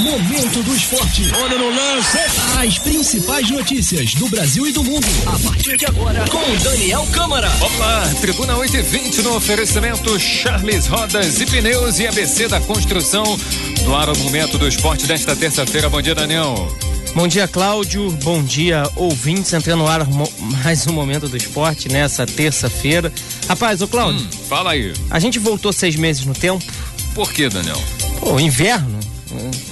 Momento 0.00 0.62
do 0.62 0.74
esporte. 0.74 1.32
Olha 1.34 1.56
no 1.56 1.70
lance. 1.70 2.18
As 2.58 2.78
principais 2.78 3.48
notícias 3.50 4.14
do 4.14 4.28
Brasil 4.28 4.66
e 4.66 4.72
do 4.72 4.82
mundo. 4.82 5.06
A 5.26 5.38
partir 5.38 5.76
de 5.76 5.86
agora, 5.86 6.24
com 6.28 6.42
Daniel 6.62 7.06
Câmara. 7.12 7.48
Vamos 7.60 7.78
lá, 7.78 8.12
Tribuna 8.20 8.56
8 8.56 8.76
e 8.76 8.82
20 8.82 9.22
no 9.22 9.36
oferecimento 9.36 10.18
Charles 10.18 10.86
Rodas 10.86 11.40
e 11.40 11.46
Pneus 11.46 12.00
e 12.00 12.06
ABC 12.06 12.48
da 12.48 12.60
Construção. 12.60 13.24
No 13.84 13.94
ar 13.94 14.08
o 14.08 14.18
momento 14.18 14.58
do 14.58 14.66
esporte 14.66 15.06
desta 15.06 15.36
terça-feira. 15.36 15.88
Bom 15.88 16.02
dia, 16.02 16.14
Daniel. 16.14 16.68
Bom 17.14 17.28
dia, 17.28 17.46
Cláudio. 17.46 18.10
Bom 18.24 18.42
dia, 18.42 18.82
ouvintes. 18.96 19.52
Entrando 19.52 19.78
no 19.78 19.86
ar 19.86 20.04
mais 20.64 20.84
um 20.88 20.92
momento 20.92 21.28
do 21.28 21.36
esporte 21.36 21.88
nessa 21.88 22.26
terça-feira. 22.26 23.12
Rapaz, 23.48 23.80
ô 23.80 23.86
Cláudio. 23.86 24.26
Hum, 24.26 24.46
fala 24.48 24.72
aí. 24.72 24.92
A 25.08 25.20
gente 25.20 25.38
voltou 25.38 25.72
seis 25.72 25.94
meses 25.94 26.24
no 26.24 26.34
tempo. 26.34 26.64
Por 27.14 27.32
que, 27.32 27.48
Daniel? 27.48 27.80
Pô, 28.18 28.40
inverno. 28.40 28.93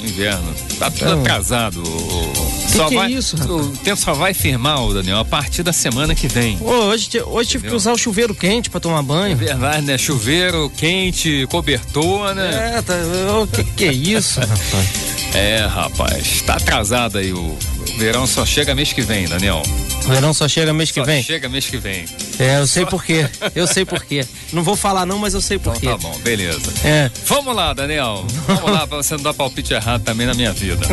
Inverno. 0.02 0.54
Tá 0.78 0.90
tudo 0.90 1.04
então, 1.04 1.20
atrasado. 1.20 1.82
Que 1.82 2.72
só 2.72 2.88
que 2.88 2.94
é 2.94 2.98
vai, 2.98 3.12
é 3.12 3.16
isso, 3.16 3.36
rapaz? 3.36 3.60
O 3.60 3.70
tempo 3.78 3.96
só 4.00 4.14
vai 4.14 4.34
firmar, 4.34 4.78
Daniel, 4.92 5.18
a 5.18 5.24
partir 5.24 5.62
da 5.62 5.72
semana 5.72 6.14
que 6.14 6.26
vem. 6.26 6.56
Pô, 6.58 6.70
hoje, 6.70 7.08
hoje 7.26 7.50
tive 7.50 7.68
que 7.68 7.74
usar 7.74 7.92
o 7.92 7.98
chuveiro 7.98 8.34
quente 8.34 8.70
pra 8.70 8.80
tomar 8.80 9.02
banho. 9.02 9.32
É 9.32 9.34
verdade, 9.34 9.82
né? 9.82 9.98
Chuveiro 9.98 10.70
quente, 10.76 11.46
cobertor, 11.50 12.34
né? 12.34 12.76
É, 12.78 12.82
tá, 12.82 12.94
o 13.40 13.46
que 13.46 13.64
que 13.64 13.84
é 13.84 13.92
isso, 13.92 14.40
rapaz? 14.40 15.12
É, 15.34 15.66
rapaz, 15.66 16.42
tá 16.42 16.54
atrasado 16.54 17.18
aí 17.18 17.32
o, 17.32 17.38
o 17.38 17.81
verão 17.96 18.26
só 18.26 18.44
chega 18.44 18.74
mês 18.74 18.92
que 18.92 19.02
vem, 19.02 19.26
Daniel. 19.26 19.62
Verão 20.06 20.34
só 20.34 20.48
chega 20.48 20.72
mês 20.72 20.90
que 20.90 21.00
só 21.00 21.06
vem? 21.06 21.22
chega 21.22 21.48
mês 21.48 21.66
que 21.66 21.76
vem. 21.76 22.04
É, 22.38 22.58
eu 22.58 22.66
sei 22.66 22.84
por 22.84 23.04
quê. 23.04 23.28
Eu 23.54 23.66
sei 23.66 23.84
por 23.84 24.04
quê. 24.04 24.26
Não 24.52 24.62
vou 24.62 24.74
falar 24.74 25.06
não, 25.06 25.18
mas 25.18 25.34
eu 25.34 25.40
sei 25.40 25.58
por 25.58 25.76
então, 25.76 25.96
quê. 25.96 26.02
Tá 26.02 26.08
bom, 26.08 26.18
beleza. 26.20 26.72
É. 26.84 27.10
Vamos 27.26 27.54
lá, 27.54 27.72
Daniel. 27.72 28.24
Vamos 28.46 28.70
lá 28.70 28.86
pra 28.86 28.96
você 28.96 29.16
não 29.16 29.22
dar 29.22 29.34
palpite 29.34 29.72
errado 29.74 30.02
também 30.02 30.26
na 30.26 30.34
minha 30.34 30.52
vida. 30.52 30.86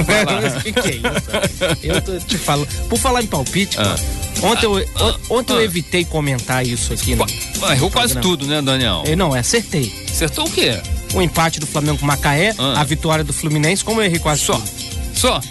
Que, 0.64 0.72
que 0.74 0.80
é 0.80 0.96
isso? 0.96 1.80
Eu 1.84 2.02
tô 2.02 2.18
te 2.20 2.38
falando. 2.38 2.68
Por 2.88 2.98
falar 3.00 3.22
em 3.22 3.28
palpite, 3.28 3.78
ah. 3.80 3.96
Ontem, 4.42 4.66
eu, 4.66 4.78
ah, 4.96 5.16
ontem 5.30 5.54
ah, 5.54 5.56
eu 5.58 5.64
evitei 5.64 6.06
comentar 6.06 6.66
isso 6.66 6.94
aqui. 6.94 7.16
No, 7.16 7.26
errou 7.72 7.90
quase 7.90 8.16
tudo, 8.20 8.46
né, 8.46 8.62
Daniel? 8.62 9.04
Eu, 9.06 9.18
não, 9.18 9.34
acertei. 9.34 9.94
Acertou 10.10 10.46
o 10.46 10.52
quê? 10.52 10.80
o 11.14 11.22
empate 11.22 11.60
do 11.60 11.68
Flamengo 11.68 11.98
com 11.98 12.06
Macaé, 12.06 12.54
ah. 12.58 12.80
a 12.80 12.84
vitória 12.84 13.24
do 13.24 13.34
Fluminense, 13.34 13.84
como 13.84 14.02
eu 14.02 14.06
errei 14.06 14.20
quase 14.20 14.42
Só. 14.42 14.62
Só. 15.14 15.42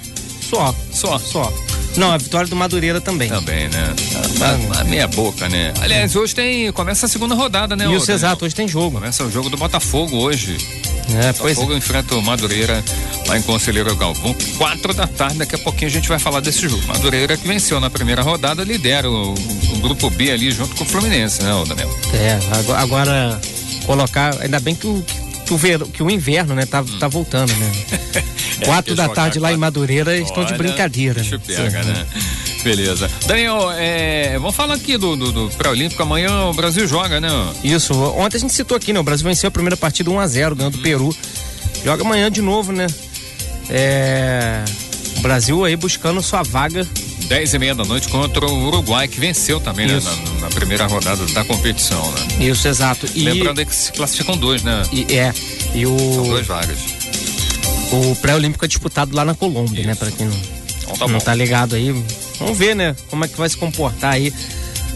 Só. 0.49 0.75
Só. 0.93 1.19
Só. 1.19 1.53
Não, 1.97 2.13
a 2.13 2.19
vitória 2.19 2.49
do 2.49 2.55
Madureira 2.55 3.01
também. 3.01 3.29
Também, 3.29 3.69
né? 3.69 3.95
A, 4.41 4.79
a, 4.79 4.81
a 4.81 4.85
meia 4.85 5.09
boca, 5.09 5.49
né? 5.49 5.75
Aliás, 5.81 6.15
hoje 6.15 6.35
tem. 6.35 6.71
Começa 6.73 7.07
a 7.07 7.09
segunda 7.09 7.35
rodada, 7.35 7.75
né? 7.75 7.93
Isso, 7.93 8.11
exato, 8.11 8.45
hoje 8.45 8.55
tem 8.55 8.69
jogo. 8.69 8.93
Começa 8.93 9.25
o 9.25 9.31
jogo 9.31 9.51
do 9.51 9.57
Botafogo 9.57 10.17
hoje. 10.17 10.57
É, 11.11 11.33
Botafogo 11.33 11.73
é. 11.73 11.77
enfrenta 11.77 12.15
o 12.15 12.23
Madureira 12.23 12.85
lá 13.27 13.37
em 13.39 13.43
Conselheiro 13.43 13.95
Galvão, 13.97 14.35
quatro 14.57 14.95
da 14.95 15.07
tarde, 15.07 15.39
daqui 15.39 15.55
a 15.55 15.59
pouquinho 15.59 15.91
a 15.91 15.93
gente 15.93 16.09
vai 16.09 16.19
falar 16.19 16.41
desse 16.41 16.69
jogo. 16.69 16.87
Madureira 16.87 17.37
que 17.37 17.47
venceu 17.47 17.81
na 17.81 17.91
primeira 17.91 18.23
rodada, 18.23 18.63
lidera 18.63 19.11
o, 19.11 19.33
o 19.33 19.79
grupo 19.81 20.09
B 20.11 20.31
ali 20.31 20.51
junto 20.51 20.75
com 20.77 20.85
o 20.85 20.87
Fluminense, 20.87 21.43
né, 21.43 21.51
Daniel? 21.67 21.91
É, 22.15 22.39
agora, 22.59 22.81
agora 22.81 23.41
colocar, 23.85 24.37
ainda 24.41 24.61
bem 24.61 24.75
que 24.75 24.87
o, 24.87 25.05
que 25.49 25.55
o, 25.55 25.57
ver, 25.57 25.83
que 25.87 26.03
o 26.03 26.11
inverno, 26.11 26.55
né, 26.55 26.67
tá, 26.67 26.83
hum. 26.83 26.99
tá 26.99 27.09
voltando, 27.09 27.53
né? 27.55 27.73
É, 28.61 28.65
quatro 28.65 28.93
da 28.97 29.09
tarde 29.09 29.39
lá 29.39 29.53
em 29.53 29.57
Madureira 29.57 30.11
Olha, 30.11 30.21
estão 30.21 30.45
de 30.45 30.53
brincadeira. 30.55 31.23
Né? 31.23 31.39
Pega, 31.47 31.85
né? 31.85 32.05
Beleza. 32.65 33.09
Daniel, 33.25 33.71
é, 33.71 34.37
vamos 34.37 34.57
falar 34.57 34.75
aqui 34.75 34.99
do, 34.99 35.15
do, 35.15 35.31
do 35.31 35.51
pré-olímpico. 35.51 36.03
Amanhã 36.03 36.47
o 36.47 36.53
Brasil 36.53 36.85
joga, 36.85 37.21
né? 37.21 37.29
Isso. 37.63 37.95
Ontem 37.95 38.37
a 38.37 38.41
gente 38.41 38.53
citou 38.53 38.77
aqui, 38.77 38.93
né? 38.93 38.99
O 38.99 39.05
Brasil 39.05 39.25
venceu 39.25 39.47
a 39.47 39.51
primeira 39.53 39.77
partida 39.77 40.11
1 40.11 40.19
a 40.19 40.27
0 40.27 40.57
ganhando 40.57 40.73
do 40.73 40.81
hum. 40.81 40.83
Peru. 40.83 41.17
Joga 41.85 42.03
amanhã 42.03 42.29
de 42.33 42.43
novo, 42.43 42.73
né? 42.73 42.89
É, 43.71 44.65
o 45.19 45.21
Brasil 45.21 45.65
aí 45.65 45.77
buscando 45.77 46.21
sua 46.21 46.43
vaga 46.43 46.85
10 47.29 47.55
e 47.55 47.59
meia 47.59 47.75
da 47.75 47.85
noite 47.85 48.09
contra 48.09 48.47
o 48.47 48.67
Uruguai, 48.67 49.07
que 49.07 49.21
venceu 49.21 49.61
também 49.61 49.87
né, 49.87 50.01
na, 50.01 50.41
na, 50.41 50.49
primeira 50.49 50.87
rodada 50.87 51.25
da 51.27 51.45
competição, 51.45 52.03
né? 52.13 52.47
Isso, 52.47 52.67
exato. 52.67 53.07
E... 53.15 53.25
Lembrando 53.25 53.65
que 53.65 53.75
se 53.75 53.93
classificam 53.93 54.37
dois, 54.37 54.63
né? 54.63 54.83
E, 54.91 55.15
é. 55.15 55.33
E 55.75 55.87
o... 55.87 55.97
São 55.99 56.25
duas 56.25 56.47
vagas. 56.47 56.79
O 57.93 58.17
pré-olímpico 58.17 58.65
é 58.65 58.69
disputado 58.69 59.15
lá 59.15 59.25
na 59.25 59.35
Colômbia, 59.35 59.85
né? 59.85 59.93
Isso. 59.93 60.05
né? 60.05 60.11
Pra 60.11 60.11
quem 60.11 60.27
não, 60.27 60.37
então 60.83 60.97
tá, 60.97 61.09
não 61.09 61.21
tá 61.21 61.35
ligado 61.35 61.75
aí. 61.75 61.93
Vamos 62.39 62.57
ver, 62.57 62.75
né? 62.75 62.97
Como 63.09 63.25
é 63.25 63.29
que 63.29 63.37
vai 63.37 63.49
se 63.49 63.57
comportar 63.57 64.15
aí 64.15 64.33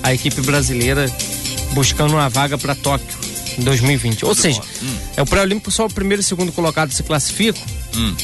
a 0.02 0.12
equipe 0.14 0.40
brasileira 0.40 1.06
buscando 1.72 2.14
uma 2.14 2.28
vaga 2.28 2.56
para 2.56 2.74
Tóquio 2.74 3.18
em 3.58 3.62
2020. 3.62 4.24
Ou 4.24 4.34
seja, 4.34 4.60
hum. 4.82 4.96
é 5.16 5.22
o 5.22 5.26
pré-olímpico 5.26 5.70
só 5.70 5.86
o 5.86 5.90
primeiro 5.90 6.22
e 6.22 6.24
segundo 6.24 6.50
colocado 6.52 6.92
se 6.92 7.02
classificam. 7.02 7.62
Hum. 7.94 8.14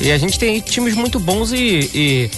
E 0.00 0.12
a 0.12 0.18
gente 0.18 0.38
tem 0.38 0.54
aí 0.54 0.60
times 0.60 0.94
muito 0.94 1.18
bons 1.18 1.52
e, 1.52 1.90
e 1.94 2.30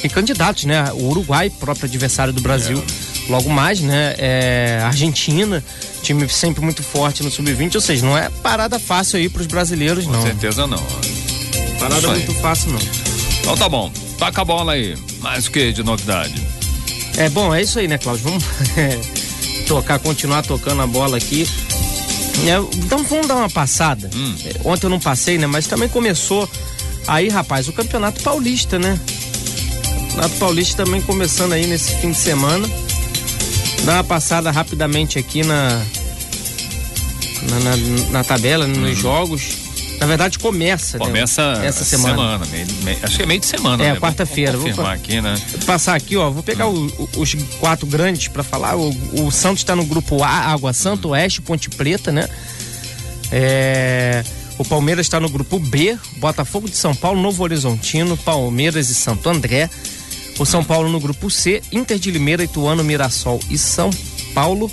tem 0.00 0.10
candidatos, 0.10 0.64
né? 0.64 0.92
O 0.92 1.08
Uruguai, 1.08 1.50
próprio 1.50 1.86
adversário 1.86 2.32
do 2.32 2.40
Brasil. 2.40 2.82
É. 2.82 3.30
Logo 3.30 3.50
mais, 3.50 3.80
né? 3.80 4.14
É, 4.18 4.80
Argentina, 4.84 5.62
time 6.02 6.28
sempre 6.28 6.62
muito 6.62 6.82
forte 6.82 7.24
no 7.24 7.30
sub-20, 7.30 7.74
ou 7.74 7.80
seja, 7.80 8.06
não 8.06 8.16
é 8.16 8.30
parada 8.42 8.78
fácil 8.78 9.18
aí 9.18 9.28
para 9.28 9.40
os 9.40 9.48
brasileiros, 9.48 10.04
Com 10.04 10.12
não. 10.12 10.20
Com 10.20 10.26
certeza 10.26 10.66
não. 10.66 10.82
Parada 11.80 12.08
muito 12.08 12.34
fácil, 12.34 12.70
não. 12.70 12.78
Então 13.40 13.56
tá 13.56 13.68
bom, 13.68 13.90
toca 14.16 14.42
a 14.42 14.44
bola 14.44 14.72
aí. 14.72 14.96
Mais 15.20 15.46
o 15.46 15.50
que 15.50 15.72
de 15.72 15.82
novidade? 15.82 16.34
É 17.16 17.28
bom, 17.28 17.52
é 17.52 17.62
isso 17.62 17.78
aí, 17.78 17.88
né, 17.88 17.98
Cláudio? 17.98 18.24
Vamos 18.24 18.44
tocar, 19.66 19.98
continuar 19.98 20.42
tocando 20.42 20.82
a 20.82 20.86
bola 20.86 21.16
aqui. 21.16 21.48
É, 22.44 22.58
então 22.76 23.02
vamos 23.02 23.26
dar 23.26 23.36
uma 23.36 23.50
passada. 23.50 24.10
Hum. 24.14 24.34
É, 24.44 24.60
ontem 24.62 24.86
eu 24.86 24.90
não 24.90 25.00
passei, 25.00 25.38
né? 25.38 25.46
Mas 25.46 25.66
também 25.66 25.88
começou 25.88 26.48
aí, 27.06 27.28
rapaz, 27.28 27.66
o 27.66 27.72
Campeonato 27.72 28.22
Paulista, 28.22 28.78
né? 28.78 29.00
Campeonato 30.16 30.36
Paulista 30.36 30.82
também 30.82 31.02
começando 31.02 31.52
aí 31.52 31.66
nesse 31.66 31.94
fim 31.96 32.10
de 32.10 32.16
semana. 32.16 32.66
Dá 33.84 33.94
uma 33.94 34.04
passada 34.04 34.50
rapidamente 34.50 35.18
aqui 35.18 35.44
na 35.44 35.82
na, 37.42 37.60
na, 37.60 37.76
na 38.10 38.24
tabela, 38.24 38.66
nos 38.66 38.78
uhum. 38.78 38.94
jogos. 38.94 39.66
Na 40.00 40.06
verdade 40.06 40.38
começa, 40.38 40.98
né? 40.98 41.04
Começa 41.04 41.56
né? 41.56 41.66
essa 41.66 41.84
semana. 41.84 42.14
semana 42.14 42.46
meio, 42.46 42.66
meio, 42.82 42.98
acho 43.02 43.16
que 43.16 43.22
é 43.22 43.26
meio 43.26 43.40
de 43.40 43.46
semana, 43.46 43.84
É, 43.84 43.92
né? 43.92 44.00
quarta-feira. 44.00 44.52
Vou 44.52 44.68
confirmar 44.68 44.94
aqui, 44.94 45.20
né? 45.20 45.38
Vou 45.52 45.66
passar 45.66 45.94
aqui, 45.94 46.16
ó, 46.16 46.30
vou 46.30 46.42
pegar 46.42 46.66
uhum. 46.66 46.90
o, 46.98 47.20
os 47.20 47.34
quatro 47.60 47.86
grandes 47.86 48.28
para 48.28 48.42
falar. 48.42 48.74
O, 48.76 48.88
o 49.22 49.30
Santos 49.30 49.60
está 49.60 49.76
no 49.76 49.84
grupo 49.84 50.22
A, 50.22 50.28
Água 50.28 50.72
Santa, 50.72 51.08
uhum. 51.08 51.12
Oeste, 51.12 51.42
Ponte 51.42 51.68
Preta, 51.68 52.10
né? 52.10 52.26
É, 53.30 54.24
o 54.56 54.64
Palmeiras 54.64 55.04
está 55.04 55.20
no 55.20 55.28
grupo 55.28 55.58
B, 55.58 55.98
Botafogo 56.16 56.70
de 56.70 56.76
São 56.76 56.94
Paulo, 56.94 57.20
Novo 57.20 57.42
Horizontino, 57.42 58.16
Palmeiras 58.16 58.88
e 58.88 58.94
Santo 58.94 59.28
André. 59.28 59.68
O 60.38 60.44
São 60.44 60.62
Paulo 60.62 60.88
no 60.90 61.00
grupo 61.00 61.30
C, 61.30 61.62
Inter 61.72 61.98
de 61.98 62.10
Limeira, 62.10 62.44
Ituano, 62.44 62.84
Mirassol 62.84 63.40
e 63.50 63.56
São 63.56 63.90
Paulo. 64.34 64.70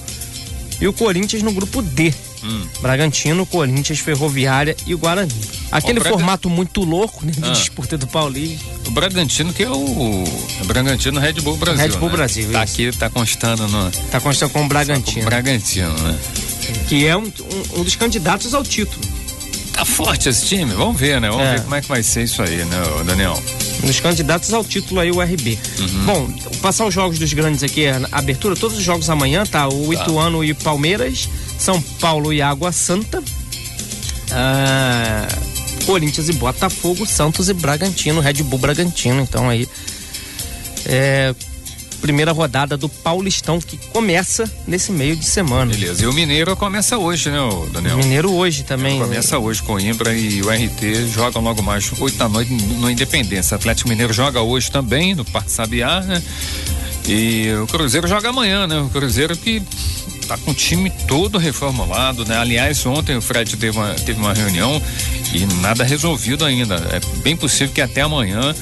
E 0.82 0.88
o 0.88 0.94
Corinthians 0.94 1.44
no 1.44 1.52
grupo 1.54 1.82
D. 1.82 2.14
Hum. 2.44 2.68
Bragantino, 2.82 3.46
Corinthians, 3.46 4.00
Ferroviária 4.00 4.76
e 4.86 4.94
Guarani. 4.94 5.34
Aquele 5.72 6.02
formato 6.02 6.50
muito 6.50 6.84
louco 6.84 7.26
né, 7.26 7.32
de 7.32 7.50
ah. 7.50 7.54
disputa 7.54 7.98
do 7.98 8.06
Paulista. 8.06 8.66
O 8.86 8.92
Bragantino 8.92 9.54
que 9.54 9.64
é 9.64 9.70
o, 9.70 9.74
o 9.74 10.66
Bragantino 10.66 11.22
Red 11.22 11.34
Bull 11.34 11.56
Brasil. 11.56 11.88
Red 11.88 11.98
Bull 11.98 12.10
né? 12.10 12.16
Brasil. 12.16 12.52
Tá 12.52 12.64
isso. 12.66 12.74
aqui, 12.74 12.92
tá 12.98 13.10
constando 13.10 13.68
no. 13.70 13.90
Tá 14.12 14.20
constando 14.20 14.52
com 14.52 14.66
o 14.66 14.68
Bragantino. 14.68 15.22
Com 15.22 15.22
o 15.22 15.26
Bragantino, 15.26 15.94
né? 16.00 16.20
Que 16.90 17.08
é 17.08 17.16
um, 17.16 17.24
um, 17.24 17.80
um 17.80 17.84
dos 17.84 17.96
candidatos 17.96 18.54
ao 18.54 18.64
título. 18.64 19.02
Tá 19.72 19.86
forte 19.86 20.30
esse 20.30 20.46
time, 20.46 20.74
vamos 20.74 21.00
ver, 21.00 21.20
né? 21.22 21.30
Vamos 21.30 21.46
é. 21.46 21.56
ver 21.56 21.62
como 21.62 21.76
é 21.76 21.82
que 21.82 21.88
vai 21.88 22.04
ser 22.04 22.24
isso 22.24 22.44
aí, 22.44 22.58
né, 22.58 22.78
Daniel? 23.06 23.42
Nos 23.84 24.00
candidatos 24.00 24.54
ao 24.54 24.64
título 24.64 25.00
aí, 25.02 25.12
o 25.12 25.22
RB. 25.22 25.60
Uhum. 25.80 26.06
Bom, 26.06 26.34
passar 26.62 26.86
os 26.86 26.94
jogos 26.94 27.20
dos 27.20 27.34
grandes 27.34 27.64
aqui, 27.64 27.86
abertura, 28.12 28.56
todos 28.56 28.78
os 28.78 28.84
jogos 28.84 29.10
amanhã, 29.10 29.46
tá? 29.46 29.68
O 29.68 29.94
tá. 29.94 30.02
Ituano 30.02 30.44
e 30.44 30.54
Palmeiras, 30.54 31.30
São 31.60 31.82
Paulo 31.82 32.32
e 32.32 32.42
Água 32.42 32.72
Santa, 32.72 33.22
ah, 34.32 35.28
Corinthians 35.86 36.30
e 36.30 36.34
Botafogo, 36.34 37.06
Santos 37.06 37.50
e 37.50 37.54
Bragantino, 37.54 38.22
Red 38.22 38.42
Bull 38.44 38.60
Bragantino, 38.60 39.22
então 39.22 39.50
aí. 39.50 39.68
É, 40.86 41.36
primeira 42.04 42.34
rodada 42.34 42.76
do 42.76 42.90
Paulistão 42.90 43.62
que 43.62 43.78
começa 43.78 44.44
nesse 44.68 44.92
meio 44.92 45.16
de 45.16 45.24
semana. 45.24 45.74
Beleza. 45.74 46.04
E 46.04 46.06
o 46.06 46.12
Mineiro 46.12 46.54
começa 46.58 46.98
hoje, 46.98 47.30
né, 47.32 47.38
Daniel? 47.72 47.96
Mineiro 47.96 48.34
hoje 48.34 48.64
também. 48.64 49.00
Começa 49.00 49.40
hoje 49.40 49.64
com 49.64 49.76
o 49.76 49.80
Imbra 49.80 50.14
e 50.14 50.42
o 50.42 50.50
RT 50.50 51.08
jogam 51.08 51.42
logo 51.42 51.64
mais 51.64 51.90
oito 52.02 52.18
da 52.18 52.28
noite 52.28 52.52
no 52.52 52.92
Independência. 52.92 53.56
Atlético 53.56 53.88
Mineiro 53.88 54.12
joga 54.12 54.42
hoje 54.42 54.70
também 54.70 55.16
no 55.16 55.24
Parque 55.24 55.50
Sabiá, 55.50 56.02
né? 56.02 56.22
E 57.08 57.48
o 57.64 57.68
Cruzeiro 57.68 58.06
joga 58.06 58.28
amanhã, 58.28 58.68
né? 58.68 58.82
O 58.82 58.90
Cruzeiro 58.90 59.38
que 59.38 59.64
tá 60.28 60.38
com 60.38 60.52
o 60.52 60.54
time 60.54 60.92
todo 61.08 61.38
reformulado, 61.38 62.26
né? 62.26 62.36
Aliás, 62.38 62.86
ontem 62.86 63.16
o 63.16 63.22
Fred 63.22 63.56
teve 63.56 63.78
uma, 63.78 63.94
teve 63.94 64.20
uma 64.20 64.34
reunião 64.34 64.82
e 65.34 65.46
nada 65.62 65.86
resolvido 65.86 66.44
ainda. 66.44 66.76
É 66.92 67.00
bem 67.22 67.38
possível 67.38 67.74
que 67.74 67.80
até 67.80 68.02
amanhã 68.02 68.54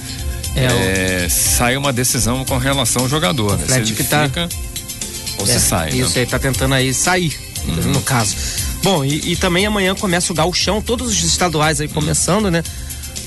é, 0.55 1.23
é, 1.23 1.29
sai 1.29 1.77
uma 1.77 1.93
decisão 1.93 2.43
com 2.45 2.57
relação 2.57 3.03
ao 3.03 3.09
jogador. 3.09 3.57
Né? 3.57 3.85
Se 3.85 3.93
que 3.93 4.03
tá... 4.03 4.25
fica 4.25 4.49
ou 5.37 5.45
é, 5.45 5.47
se 5.47 5.59
sai. 5.59 5.91
Né? 5.91 5.97
Isso 5.97 6.15
né? 6.15 6.21
aí, 6.21 6.25
tá 6.27 6.39
tentando 6.39 6.73
aí 6.73 6.93
sair, 6.93 7.37
uhum. 7.65 7.91
no 7.93 8.01
caso. 8.01 8.35
Bom, 8.83 9.05
e, 9.05 9.31
e, 9.31 9.35
também 9.35 9.65
amanhã 9.65 9.93
começa 9.93 10.33
o 10.33 10.35
gauchão, 10.35 10.81
todos 10.81 11.07
os 11.09 11.23
estaduais 11.23 11.79
aí 11.79 11.87
começando, 11.87 12.49
né? 12.49 12.63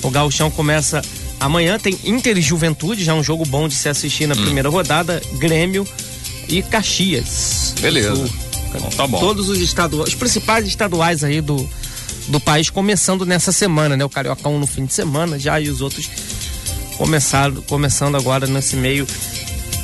O 0.02 0.10
Gauchão 0.10 0.50
começa 0.50 1.00
amanhã, 1.40 1.78
tem 1.78 1.98
Inter 2.04 2.36
e 2.36 2.42
Juventude, 2.42 3.02
já 3.02 3.12
é 3.12 3.14
um 3.14 3.22
jogo 3.22 3.44
bom 3.46 3.66
de 3.66 3.74
se 3.74 3.88
assistir 3.88 4.26
na 4.26 4.34
hum. 4.34 4.42
primeira 4.42 4.68
rodada, 4.68 5.22
Grêmio 5.38 5.86
e 6.46 6.62
Caxias. 6.62 7.74
Beleza. 7.80 8.28
Bom, 8.78 8.90
tá 8.90 9.06
bom. 9.06 9.18
Todos 9.18 9.48
os 9.48 9.60
estaduais, 9.60 10.08
os 10.08 10.14
principais 10.14 10.66
estaduais 10.66 11.24
aí 11.24 11.40
do, 11.40 11.68
do 12.28 12.38
país 12.38 12.68
começando 12.68 13.24
nessa 13.24 13.50
semana, 13.50 13.96
né? 13.96 14.04
O 14.04 14.10
Cariocão 14.10 14.58
no 14.58 14.66
fim 14.66 14.84
de 14.84 14.92
semana 14.92 15.38
já 15.38 15.58
e 15.60 15.70
os 15.70 15.80
outros 15.80 16.08
começaram, 16.96 17.62
começando 17.62 18.16
agora 18.16 18.46
nesse 18.46 18.76
meio 18.76 19.06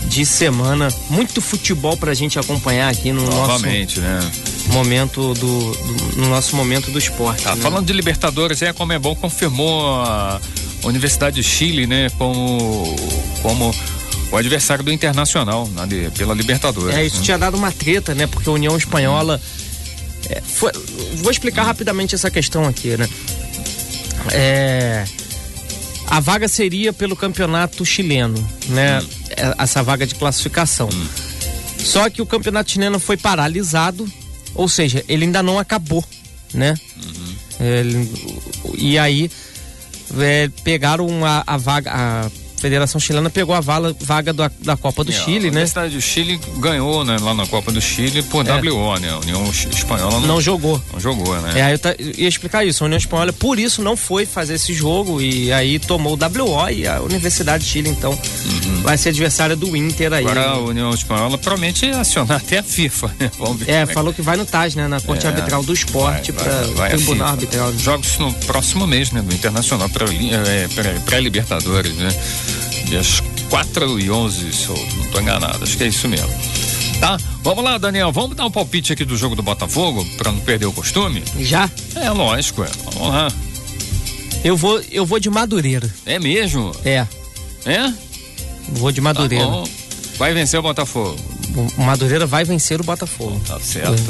de 0.06 0.26
semana. 0.26 0.88
Muito 1.08 1.40
futebol 1.40 1.96
pra 1.96 2.14
gente 2.14 2.38
acompanhar 2.38 2.90
aqui 2.90 3.12
no 3.12 3.22
Novamente, 3.22 4.00
nosso 4.00 4.24
né? 4.24 4.32
momento 4.68 5.34
do, 5.34 5.72
do, 5.72 6.16
no 6.16 6.28
nosso 6.28 6.56
momento 6.56 6.90
do 6.90 6.98
esporte. 6.98 7.44
Tá, 7.44 7.54
né? 7.54 7.62
falando 7.62 7.86
de 7.86 7.92
Libertadores, 7.92 8.62
a 8.62 8.72
Comebol 8.72 9.14
confirmou 9.16 10.02
a 10.02 10.40
Universidade 10.84 11.36
de 11.36 11.42
Chile, 11.42 11.86
né, 11.86 12.08
como 12.16 12.96
como 13.42 13.74
o 14.32 14.36
adversário 14.36 14.84
do 14.84 14.92
Internacional 14.92 15.68
na, 15.68 15.86
pela 16.16 16.34
Libertadores. 16.34 16.96
É, 16.96 17.04
isso 17.04 17.16
né? 17.16 17.22
tinha 17.22 17.38
dado 17.38 17.56
uma 17.56 17.72
treta, 17.72 18.14
né? 18.14 18.26
Porque 18.26 18.48
a 18.48 18.52
União 18.52 18.76
Espanhola. 18.76 19.40
É, 20.28 20.40
foi, 20.40 20.70
vou 21.16 21.30
explicar 21.30 21.64
rapidamente 21.64 22.14
essa 22.14 22.30
questão 22.30 22.64
aqui, 22.64 22.96
né? 22.96 23.08
É, 24.30 25.04
a 26.10 26.18
vaga 26.18 26.48
seria 26.48 26.92
pelo 26.92 27.14
campeonato 27.14 27.84
chileno, 27.86 28.36
né? 28.68 29.00
Hum. 29.00 29.06
Essa 29.58 29.82
vaga 29.82 30.04
de 30.06 30.16
classificação. 30.16 30.88
Hum. 30.92 31.08
Só 31.78 32.10
que 32.10 32.20
o 32.20 32.26
campeonato 32.26 32.72
chileno 32.72 32.98
foi 32.98 33.16
paralisado, 33.16 34.10
ou 34.54 34.68
seja, 34.68 35.04
ele 35.08 35.24
ainda 35.24 35.42
não 35.42 35.58
acabou, 35.58 36.04
né? 36.52 36.74
Uhum. 36.96 37.66
Ele, 37.66 38.10
e 38.76 38.98
aí 38.98 39.30
é, 40.18 40.50
pegaram 40.64 41.24
a, 41.24 41.44
a 41.46 41.56
vaga, 41.56 41.90
a 41.92 42.30
Federação 42.60 43.00
Chilena 43.00 43.30
pegou 43.30 43.54
a 43.54 43.60
vala, 43.60 43.96
vaga 43.98 44.34
da, 44.34 44.50
da 44.60 44.76
Copa 44.76 45.02
do 45.02 45.10
é, 45.10 45.14
Chile, 45.14 45.38
a 45.38 45.40
né? 45.40 45.46
A 45.48 45.50
Universidade 45.52 45.94
do 45.94 46.00
Chile 46.02 46.38
ganhou, 46.58 47.04
né, 47.04 47.16
lá 47.18 47.32
na 47.32 47.46
Copa 47.46 47.72
do 47.72 47.80
Chile 47.80 48.22
por 48.24 48.46
é. 48.46 48.52
WO, 48.52 48.98
né? 48.98 49.10
A 49.10 49.18
União 49.18 49.42
Espanhola 49.50 50.20
não, 50.20 50.26
não 50.26 50.40
jogou. 50.40 50.80
Não 50.92 51.00
jogou, 51.00 51.34
né? 51.40 51.58
É, 51.58 51.62
aí 51.62 51.72
eu 51.72 51.78
tá, 51.78 51.94
ia 51.98 52.28
explicar 52.28 52.64
isso. 52.64 52.84
A 52.84 52.86
União 52.86 52.98
Espanhola, 52.98 53.32
por 53.32 53.58
isso, 53.58 53.82
não 53.82 53.96
foi 53.96 54.26
fazer 54.26 54.54
esse 54.54 54.74
jogo 54.74 55.22
e 55.22 55.50
aí 55.52 55.78
tomou 55.78 56.12
o 56.12 56.44
WO 56.44 56.68
e 56.68 56.86
a 56.86 57.00
Universidade 57.00 57.64
de 57.64 57.70
Chile, 57.70 57.88
então, 57.88 58.18
uhum. 58.70 58.82
vai 58.82 58.96
ser 58.96 59.10
adversária 59.10 59.56
do 59.56 59.76
Inter 59.76 60.12
aí. 60.12 60.24
Agora 60.24 60.50
a 60.50 60.58
União 60.58 60.90
Espanhola 60.90 61.38
promete 61.38 61.86
acionar 61.90 62.38
até 62.38 62.58
a 62.58 62.62
FIFA, 62.62 63.14
né? 63.18 63.30
Vamos 63.38 63.58
ver 63.58 63.70
é, 63.70 63.74
é 63.82 63.86
falou 63.86 64.12
que 64.12 64.22
vai 64.22 64.36
no 64.36 64.44
TAS, 64.44 64.74
né? 64.74 64.88
Na 64.88 65.00
Corte 65.00 65.26
é, 65.26 65.28
Arbitral 65.28 65.62
do 65.62 65.72
Esporte 65.72 66.32
para 66.32 66.88
Tribunal 66.88 67.28
Arbitral. 67.28 67.72
Jogos 67.78 68.18
no 68.18 68.32
próximo 68.32 68.86
mês, 68.86 69.10
né? 69.12 69.22
Do 69.22 69.34
Internacional 69.34 69.88
pré-Libertadores, 71.06 71.94
né? 71.94 72.08
Dias 72.86 73.22
4 73.50 74.00
e 74.00 74.10
11, 74.10 74.52
se 74.52 74.68
eu 74.68 74.76
não 74.96 75.04
estou 75.04 75.20
enganado. 75.20 75.62
Acho 75.62 75.76
que 75.76 75.84
é 75.84 75.88
isso 75.88 76.08
mesmo. 76.08 76.30
Tá? 77.00 77.18
Vamos 77.42 77.64
lá, 77.64 77.78
Daniel. 77.78 78.12
Vamos 78.12 78.36
dar 78.36 78.44
um 78.46 78.50
palpite 78.50 78.92
aqui 78.92 79.04
do 79.04 79.16
jogo 79.16 79.34
do 79.34 79.42
Botafogo, 79.42 80.06
para 80.18 80.30
não 80.30 80.40
perder 80.40 80.66
o 80.66 80.72
costume? 80.72 81.22
Já? 81.38 81.68
É, 81.96 82.10
lógico, 82.10 82.62
é. 82.62 82.68
Vamos 82.84 83.08
lá. 83.08 83.32
Eu 84.44 84.56
vou, 84.56 84.80
eu 84.90 85.04
vou 85.04 85.18
de 85.18 85.30
Madureira. 85.30 85.92
É 86.04 86.18
mesmo? 86.18 86.72
É. 86.84 87.06
É? 87.64 87.92
Vou 88.72 88.92
de 88.92 89.00
Madureira. 89.00 89.46
Tá 89.46 89.64
vai 90.18 90.34
vencer 90.34 90.60
o 90.60 90.62
Botafogo. 90.62 91.16
O 91.76 91.82
Madureira 91.82 92.26
vai 92.26 92.44
vencer 92.44 92.80
o 92.80 92.84
Botafogo. 92.84 93.40
Tá 93.46 93.58
certo. 93.60 94.02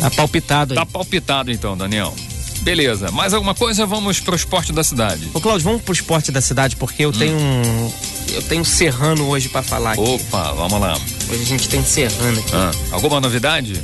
Tá 0.00 0.10
palpitado 0.10 0.74
aí. 0.74 0.78
Tá 0.78 0.86
palpitado 0.86 1.50
então, 1.50 1.76
Daniel. 1.76 2.14
Beleza. 2.62 3.10
Mais 3.10 3.34
alguma 3.34 3.54
coisa? 3.54 3.86
Vamos 3.86 4.20
pro 4.20 4.36
esporte 4.36 4.72
da 4.72 4.84
cidade. 4.84 5.28
Ô, 5.34 5.40
Cláudio, 5.40 5.64
vamos 5.64 5.82
pro 5.82 5.92
esporte 5.92 6.30
da 6.30 6.40
cidade, 6.40 6.76
porque 6.76 7.04
eu 7.04 7.10
hum. 7.10 7.12
tenho 7.12 7.36
um. 7.36 7.92
Eu 8.32 8.42
tenho 8.42 8.64
Serrano 8.64 9.28
hoje 9.28 9.48
para 9.48 9.62
falar 9.62 9.92
aqui. 9.92 10.00
Opa, 10.00 10.52
vamos 10.52 10.80
lá. 10.80 10.96
Hoje 11.30 11.42
a 11.42 11.46
gente 11.46 11.68
tem 11.68 11.84
Serrano 11.84 12.38
aqui. 12.38 12.50
Ah, 12.54 12.70
alguma 12.92 13.20
novidade? 13.20 13.82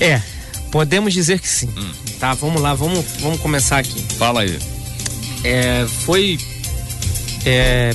É, 0.00 0.20
podemos 0.70 1.12
dizer 1.12 1.40
que 1.40 1.48
sim. 1.48 1.68
Hum. 1.76 1.90
Tá, 2.18 2.34
vamos 2.34 2.60
lá, 2.60 2.74
vamos, 2.74 3.04
vamos 3.20 3.40
começar 3.40 3.78
aqui. 3.78 4.02
Fala 4.16 4.42
aí. 4.42 4.58
É, 5.44 5.86
foi 6.04 6.38
é, 7.44 7.94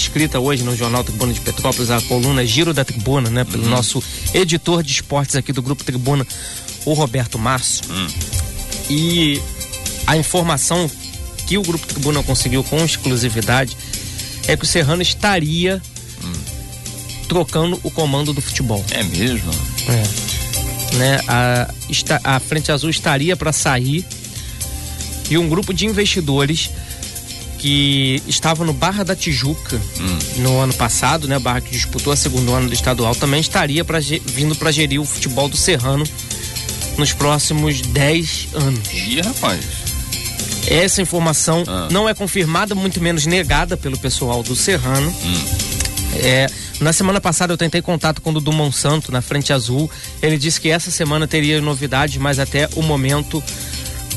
escrita 0.00 0.40
hoje 0.40 0.62
no 0.62 0.76
Jornal 0.76 1.04
Tribuna 1.04 1.32
de 1.32 1.40
Petrópolis 1.40 1.90
a 1.90 2.00
coluna 2.00 2.44
Giro 2.44 2.72
da 2.72 2.84
Tribuna, 2.84 3.30
né? 3.30 3.44
Pelo 3.44 3.64
uhum. 3.64 3.70
nosso 3.70 4.02
editor 4.34 4.82
de 4.82 4.92
esportes 4.92 5.36
aqui 5.36 5.52
do 5.52 5.62
Grupo 5.62 5.84
Tribuna, 5.84 6.26
o 6.84 6.92
Roberto 6.92 7.38
Márcio. 7.38 7.84
Hum. 7.90 8.06
E 8.88 9.40
a 10.06 10.16
informação 10.16 10.90
que 11.46 11.58
o 11.58 11.62
Grupo 11.62 11.86
Tribuna 11.86 12.22
conseguiu 12.22 12.64
com 12.64 12.84
exclusividade 12.84 13.76
é 14.48 14.56
que 14.56 14.64
o 14.64 14.66
Serrano 14.66 15.02
estaria 15.02 15.80
hum. 16.24 16.32
trocando 17.28 17.78
o 17.82 17.90
comando 17.90 18.32
do 18.32 18.40
futebol. 18.40 18.84
É 18.90 19.02
mesmo? 19.02 19.52
É. 19.88 20.96
Né? 20.96 21.20
A, 21.28 21.70
a 22.24 22.40
Frente 22.40 22.72
Azul 22.72 22.90
estaria 22.90 23.36
para 23.36 23.52
sair 23.52 24.04
e 25.30 25.38
um 25.38 25.48
grupo 25.48 25.72
de 25.72 25.86
investidores 25.86 26.70
que 27.60 28.22
estava 28.26 28.64
no 28.64 28.72
Barra 28.72 29.04
da 29.04 29.14
Tijuca 29.14 29.76
hum. 30.00 30.18
no 30.38 30.60
ano 30.60 30.72
passado, 30.72 31.28
né? 31.28 31.38
Barra 31.38 31.60
que 31.60 31.70
disputou 31.70 32.10
a 32.10 32.16
segundo 32.16 32.54
ano 32.54 32.68
do 32.68 32.74
estadual, 32.74 33.14
também 33.14 33.38
estaria 33.38 33.84
pra, 33.84 33.98
vindo 34.00 34.56
para 34.56 34.72
gerir 34.72 34.98
o 34.98 35.04
futebol 35.04 35.46
do 35.46 35.58
Serrano 35.58 36.04
nos 36.96 37.12
próximos 37.12 37.82
10 37.82 38.48
anos. 38.54 38.88
Ih, 38.92 39.20
rapaz. 39.20 39.60
Essa 40.66 41.02
informação 41.02 41.62
ah. 41.66 41.88
não 41.90 42.08
é 42.08 42.14
confirmada, 42.14 42.74
muito 42.74 43.00
menos 43.00 43.26
negada 43.26 43.76
pelo 43.76 43.98
pessoal 43.98 44.42
do 44.42 44.56
Serrano. 44.56 45.10
Hum. 45.10 45.44
É, 46.14 46.46
na 46.80 46.94
semana 46.94 47.20
passada 47.20 47.52
eu 47.52 47.58
tentei 47.58 47.82
contato 47.82 48.22
com 48.22 48.30
o 48.30 48.32
Dudu 48.32 48.52
Monsanto 48.52 49.12
na 49.12 49.20
Frente 49.20 49.52
Azul. 49.52 49.90
Ele 50.22 50.38
disse 50.38 50.58
que 50.58 50.70
essa 50.70 50.90
semana 50.90 51.28
teria 51.28 51.60
novidades, 51.60 52.16
mas 52.16 52.38
até 52.38 52.70
o 52.74 52.82
momento 52.82 53.42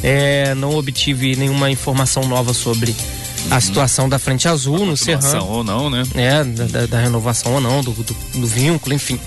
é, 0.01 0.55
não 0.55 0.75
obtive 0.75 1.35
nenhuma 1.35 1.69
informação 1.69 2.25
nova 2.25 2.53
sobre. 2.53 2.95
A 3.49 3.61
situação 3.61 4.09
da 4.09 4.17
Frente 4.17 4.47
Azul 4.47 4.85
no 4.85 4.97
Serrano. 4.97 5.45
ou 5.45 5.63
não, 5.63 5.89
né? 5.89 6.03
É, 6.15 6.43
da, 6.43 6.85
da 6.85 6.99
renovação 6.99 7.53
ou 7.53 7.61
não, 7.61 7.81
do, 7.81 7.91
do, 7.91 8.13
do 8.13 8.47
vínculo, 8.47 8.95
enfim. 8.95 9.19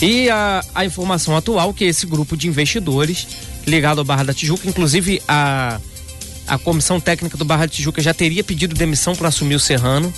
E 0.00 0.28
a, 0.30 0.64
a 0.74 0.84
informação 0.84 1.36
atual 1.36 1.72
que 1.72 1.84
esse 1.84 2.06
grupo 2.06 2.36
de 2.36 2.48
investidores 2.48 3.26
ligado 3.66 4.00
ao 4.00 4.04
Barra 4.04 4.24
da 4.24 4.34
Tijuca, 4.34 4.68
inclusive 4.68 5.22
a, 5.28 5.80
a 6.46 6.58
comissão 6.58 7.00
técnica 7.00 7.36
do 7.36 7.44
Barra 7.44 7.66
da 7.66 7.72
Tijuca 7.72 8.02
já 8.02 8.12
teria 8.12 8.42
pedido 8.42 8.74
demissão 8.74 9.14
para 9.14 9.28
assumir 9.28 9.54
o 9.54 9.60
Serrano. 9.60 10.12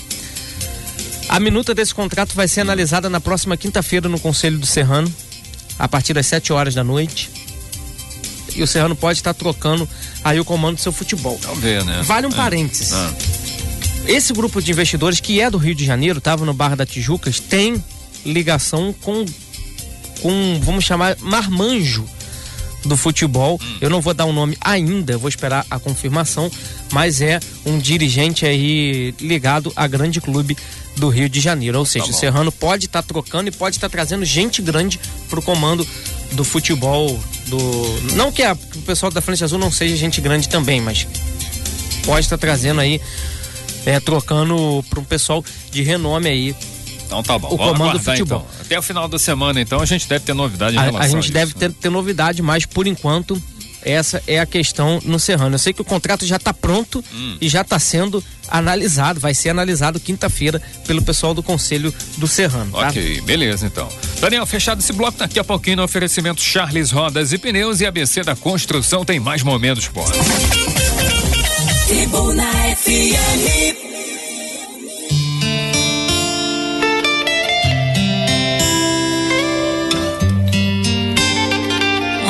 A 1.28 1.40
minuta 1.40 1.74
desse 1.74 1.94
contrato 1.94 2.34
vai 2.34 2.48
ser 2.48 2.60
analisada 2.60 3.08
na 3.10 3.20
próxima 3.20 3.56
quinta-feira 3.56 4.08
no 4.08 4.18
Conselho 4.18 4.58
do 4.58 4.66
Serrano, 4.66 5.12
a 5.78 5.88
partir 5.88 6.14
das 6.14 6.26
7 6.26 6.52
horas 6.52 6.74
da 6.74 6.84
noite. 6.84 7.30
E 8.54 8.62
o 8.62 8.66
Serrano 8.66 8.94
pode 8.94 9.18
estar 9.18 9.34
trocando 9.34 9.88
aí 10.24 10.40
o 10.40 10.44
comando 10.44 10.76
do 10.76 10.80
seu 10.80 10.90
futebol. 10.90 11.38
Vamos 11.42 11.60
ver, 11.60 11.84
né? 11.84 12.02
Vale 12.02 12.26
um 12.26 12.30
é. 12.30 12.34
parênteses. 12.34 12.92
Ah. 12.92 13.12
Esse 14.06 14.32
grupo 14.32 14.60
de 14.60 14.72
investidores, 14.72 15.20
que 15.20 15.40
é 15.40 15.50
do 15.50 15.58
Rio 15.58 15.74
de 15.74 15.84
Janeiro, 15.84 16.18
estava 16.18 16.44
no 16.44 16.52
Barra 16.52 16.76
da 16.76 16.86
Tijuca, 16.86 17.30
tem 17.48 17.82
ligação 18.24 18.94
com 19.02 19.24
com, 20.24 20.58
vamos 20.62 20.84
chamar, 20.84 21.18
marmanjo 21.20 22.06
do 22.84 22.96
futebol. 22.96 23.60
Hum. 23.62 23.76
Eu 23.80 23.90
não 23.90 24.00
vou 24.00 24.14
dar 24.14 24.24
um 24.24 24.32
nome 24.32 24.56
ainda, 24.58 25.18
vou 25.18 25.28
esperar 25.28 25.66
a 25.70 25.78
confirmação, 25.78 26.50
mas 26.92 27.20
é 27.20 27.40
um 27.66 27.78
dirigente 27.78 28.46
aí 28.46 29.14
ligado 29.20 29.70
a 29.76 29.86
grande 29.86 30.22
clube 30.22 30.56
do 30.96 31.10
Rio 31.10 31.28
de 31.28 31.40
Janeiro. 31.40 31.78
Ou 31.78 31.84
seja, 31.84 32.06
tá 32.06 32.10
o 32.10 32.14
Serrano 32.14 32.50
pode 32.50 32.86
estar 32.86 33.02
tá 33.02 33.08
trocando 33.08 33.48
e 33.48 33.52
pode 33.52 33.76
estar 33.76 33.88
tá 33.88 33.92
trazendo 33.92 34.24
gente 34.24 34.62
grande 34.62 34.98
para 35.28 35.38
o 35.38 35.42
comando 35.42 35.86
do 36.32 36.42
futebol 36.42 37.20
do. 37.46 38.14
Não 38.14 38.32
que, 38.32 38.42
a, 38.42 38.54
que, 38.54 38.78
o 38.78 38.82
pessoal 38.82 39.10
da 39.10 39.20
Frente 39.20 39.44
Azul 39.44 39.58
não 39.58 39.70
seja 39.70 39.96
gente 39.96 40.20
grande 40.20 40.48
também, 40.48 40.80
mas 40.80 41.06
pode 42.04 42.20
estar 42.20 42.36
tá 42.36 42.40
trazendo 42.40 42.80
aí, 42.80 43.00
é, 43.86 44.00
trocando 44.00 44.84
para 44.88 45.00
um 45.00 45.04
pessoal 45.04 45.44
de 45.70 45.82
renome 45.82 46.28
aí 46.28 46.56
então 47.14 47.22
tá 47.22 47.38
bom. 47.38 47.48
O 47.52 47.56
Vamos 47.56 47.72
comando 47.72 47.92
do 47.92 48.04
futebol. 48.04 48.46
Então. 48.50 48.60
Até 48.60 48.78
o 48.78 48.82
final 48.82 49.06
da 49.06 49.18
semana, 49.18 49.60
então, 49.60 49.80
a 49.80 49.86
gente 49.86 50.08
deve 50.08 50.24
ter 50.24 50.34
novidade 50.34 50.76
em 50.76 50.78
a, 50.78 50.82
relação 50.82 51.18
a 51.18 51.20
gente 51.20 51.30
a 51.30 51.34
deve 51.34 51.50
isso, 51.50 51.58
ter, 51.58 51.68
né? 51.68 51.74
ter 51.80 51.90
novidade, 51.90 52.42
mas 52.42 52.66
por 52.66 52.86
enquanto 52.86 53.40
essa 53.84 54.22
é 54.26 54.40
a 54.40 54.46
questão 54.46 55.00
no 55.04 55.18
Serrano. 55.18 55.54
Eu 55.54 55.58
sei 55.58 55.72
que 55.72 55.82
o 55.82 55.84
contrato 55.84 56.26
já 56.26 56.36
está 56.36 56.52
pronto 56.52 57.04
hum. 57.12 57.36
e 57.40 57.48
já 57.48 57.60
está 57.60 57.78
sendo 57.78 58.22
analisado, 58.48 59.20
vai 59.20 59.34
ser 59.34 59.50
analisado 59.50 59.98
quinta-feira 59.98 60.60
pelo 60.86 61.02
pessoal 61.02 61.34
do 61.34 61.42
Conselho 61.42 61.94
do 62.16 62.26
Serrano. 62.26 62.72
Tá? 62.72 62.88
Ok, 62.88 63.20
beleza 63.22 63.66
então. 63.66 63.88
Daniel, 64.20 64.46
fechado 64.46 64.80
esse 64.80 64.92
bloco, 64.92 65.18
daqui 65.18 65.38
a 65.38 65.44
pouquinho 65.44 65.76
no 65.76 65.82
oferecimento 65.84 66.40
Charles 66.40 66.90
Rodas 66.90 67.32
e 67.32 67.38
Pneus 67.38 67.80
e 67.80 67.86
ABC 67.86 68.22
da 68.22 68.36
Construção 68.36 69.04
tem 69.04 69.18
mais 69.20 69.42
momentos, 69.42 69.88
pô. 69.88 70.04
Tribuna 71.86 72.44
FM. 72.76 73.93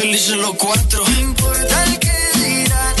felices 0.00 0.36
los 0.36 0.54
cuatro. 0.54 1.04
Que 2.00 2.38
dirán. 2.38 3.00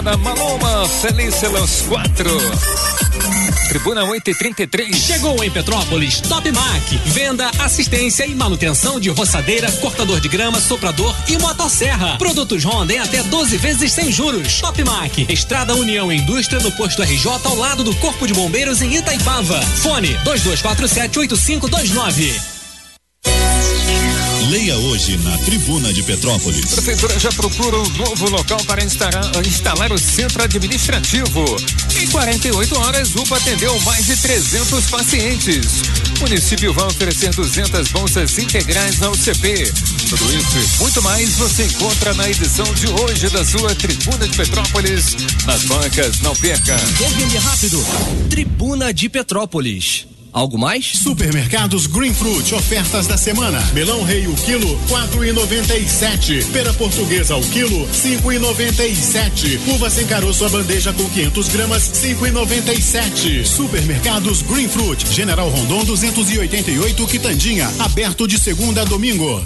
Ana 0.00 0.16
Maloma, 0.16 0.88
feliz 0.88 1.36
pelos 1.36 1.82
quatro. 1.82 2.30
Tribuna 3.68 4.02
8 4.04 4.30
e 4.30 4.34
33 4.34 4.96
Chegou 4.96 5.44
em 5.44 5.50
Petrópolis 5.50 6.22
Top 6.22 6.50
Mac. 6.50 6.82
Venda, 7.04 7.50
assistência 7.58 8.24
e 8.24 8.34
manutenção 8.34 8.98
de 8.98 9.10
roçadeira, 9.10 9.70
cortador 9.72 10.18
de 10.18 10.26
grama, 10.26 10.58
soprador 10.58 11.14
e 11.28 11.36
motosserra. 11.36 12.16
Produtos 12.16 12.64
Honda 12.64 12.94
em 12.94 12.98
até 12.98 13.22
12 13.22 13.58
vezes 13.58 13.92
sem 13.92 14.10
juros. 14.10 14.58
Top 14.62 14.82
Mac. 14.82 15.18
Estrada 15.28 15.74
União 15.74 16.10
Indústria 16.10 16.62
no 16.62 16.72
posto 16.72 17.02
RJ 17.02 17.32
ao 17.44 17.56
lado 17.56 17.84
do 17.84 17.94
Corpo 17.96 18.26
de 18.26 18.32
Bombeiros 18.32 18.80
em 18.80 18.96
Itaipava. 18.96 19.60
Fone 19.60 20.18
22478529. 20.24 22.32
Leia 22.32 22.59
hoje 24.80 25.16
na 25.18 25.36
Tribuna 25.38 25.92
de 25.92 26.02
Petrópolis. 26.02 26.72
Prefeitura 26.72 27.18
já 27.18 27.30
procura 27.30 27.76
um 27.78 27.88
novo 27.90 28.30
local 28.30 28.62
para 28.64 28.82
instalar, 28.82 29.30
instalar 29.46 29.92
o 29.92 29.98
centro 29.98 30.42
administrativo. 30.42 31.44
Em 32.00 32.06
48 32.08 32.78
horas, 32.78 33.14
UPA 33.14 33.36
atendeu 33.36 33.78
mais 33.80 34.06
de 34.06 34.16
300 34.16 34.86
pacientes. 34.86 35.82
O 36.16 36.20
município 36.20 36.72
vai 36.72 36.86
oferecer 36.86 37.34
200 37.34 37.88
bolsas 37.88 38.38
integrais 38.38 39.02
ao 39.02 39.14
CP. 39.14 39.72
Tudo 40.08 40.36
isso 40.36 40.58
e 40.58 40.82
muito 40.82 41.02
mais 41.02 41.36
você 41.36 41.64
encontra 41.64 42.14
na 42.14 42.28
edição 42.28 42.72
de 42.74 42.88
hoje 42.88 43.28
da 43.28 43.44
sua 43.44 43.74
Tribuna 43.74 44.26
de 44.26 44.36
Petrópolis. 44.36 45.16
Nas 45.46 45.64
bancas, 45.64 46.20
não 46.20 46.34
perca. 46.36 46.76
Termine 46.96 47.36
rápido. 47.36 47.84
Tribuna 48.28 48.92
de 48.94 49.08
Petrópolis. 49.08 50.09
Algo 50.32 50.56
mais? 50.58 50.86
Supermercados 50.98 51.86
Green 51.86 52.14
Fruit, 52.14 52.54
ofertas 52.54 53.06
da 53.06 53.16
semana. 53.16 53.60
Melão 53.72 54.02
rei 54.02 54.26
o 54.26 54.34
quilo, 54.34 54.78
quatro 54.88 55.24
e 55.24 55.32
noventa 55.32 55.76
e 55.76 55.88
sete. 55.88 56.44
Pera 56.52 56.72
portuguesa 56.74 57.34
ao 57.34 57.42
quilo, 57.42 57.88
cinco 57.92 58.32
e 58.32 58.38
noventa 58.38 58.86
e 58.86 58.94
sete. 58.94 59.60
Uva 59.66 59.90
sem 59.90 60.06
caroço 60.06 60.44
a 60.44 60.48
bandeja 60.48 60.92
com 60.92 61.08
500 61.08 61.48
gramas, 61.48 61.82
cinco 61.92 62.26
e 62.26 62.30
noventa 62.30 62.72
e 62.72 62.80
sete. 62.80 63.46
Supermercados 63.46 64.42
Green 64.42 64.68
Fruit, 64.68 65.06
General 65.12 65.48
Rondon 65.48 65.84
288, 65.84 67.06
Quitandinha, 67.06 67.70
aberto 67.78 68.26
de 68.26 68.38
segunda 68.38 68.82
a 68.82 68.84
domingo. 68.84 69.44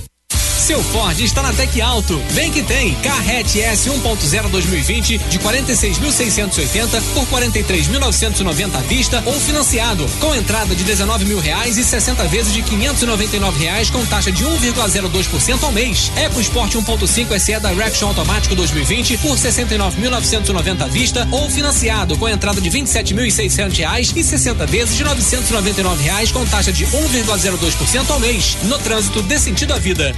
Seu 0.64 0.82
Ford 0.82 1.20
está 1.20 1.42
na 1.42 1.52
Tec 1.52 1.78
Alto. 1.82 2.18
Vem 2.30 2.50
que 2.50 2.62
tem. 2.62 2.94
Carrete 3.02 3.60
S 3.60 3.86
1.0 3.86 4.48
2020 4.48 5.18
de 5.18 5.38
46.680 5.38 7.02
por 7.12 7.26
43.990 7.26 8.74
à 8.74 8.80
vista 8.80 9.22
ou 9.26 9.34
financiado, 9.34 10.06
com 10.18 10.34
entrada 10.34 10.74
de 10.74 10.82
19 10.82 11.26
mil 11.26 11.38
reais 11.38 11.76
e 11.76 11.84
60 11.84 12.26
vezes 12.28 12.54
de 12.54 12.62
599 12.62 13.62
reais 13.62 13.90
com 13.90 14.06
taxa 14.06 14.32
de 14.32 14.42
1,02% 14.42 15.64
ao 15.64 15.70
mês. 15.70 16.10
EcoSport 16.16 16.72
1.5 16.72 17.38
SE 17.38 17.60
Direction 17.60 18.08
automático 18.08 18.54
2020 18.54 19.18
por 19.18 19.36
69.990 19.36 20.80
à 20.80 20.86
vista 20.86 21.28
ou 21.30 21.50
financiado 21.50 22.16
com 22.16 22.26
entrada 22.26 22.62
de 22.62 22.70
27.600 22.70 23.76
reais 23.76 24.12
e 24.16 24.24
60 24.24 24.64
vezes 24.64 24.96
de 24.96 25.04
999 25.04 26.02
reais 26.02 26.32
com 26.32 26.42
taxa 26.46 26.72
de 26.72 26.86
1,02% 26.86 28.08
ao 28.08 28.18
mês. 28.18 28.56
No 28.62 28.78
trânsito 28.78 29.20
dê 29.20 29.38
sentido 29.38 29.74
à 29.74 29.78
vida. 29.78 30.14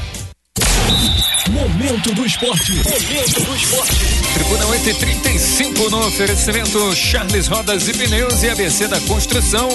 Momento 1.51 2.15
do 2.15 2.27
esporte. 2.27 2.73
Momento 2.75 3.45
do 3.45 3.57
esporte. 3.57 3.95
Tribuna 4.35 4.67
8 4.67 4.89
e 4.91 4.95
35 4.95 5.91
no 5.91 6.07
oferecimento 6.07 6.95
Charles 6.95 7.47
Rodas 7.47 7.89
e 7.89 7.93
Pneus 7.93 8.43
e 8.43 8.51
ABC 8.51 8.89
da 8.89 9.01
Construção. 9.01 9.69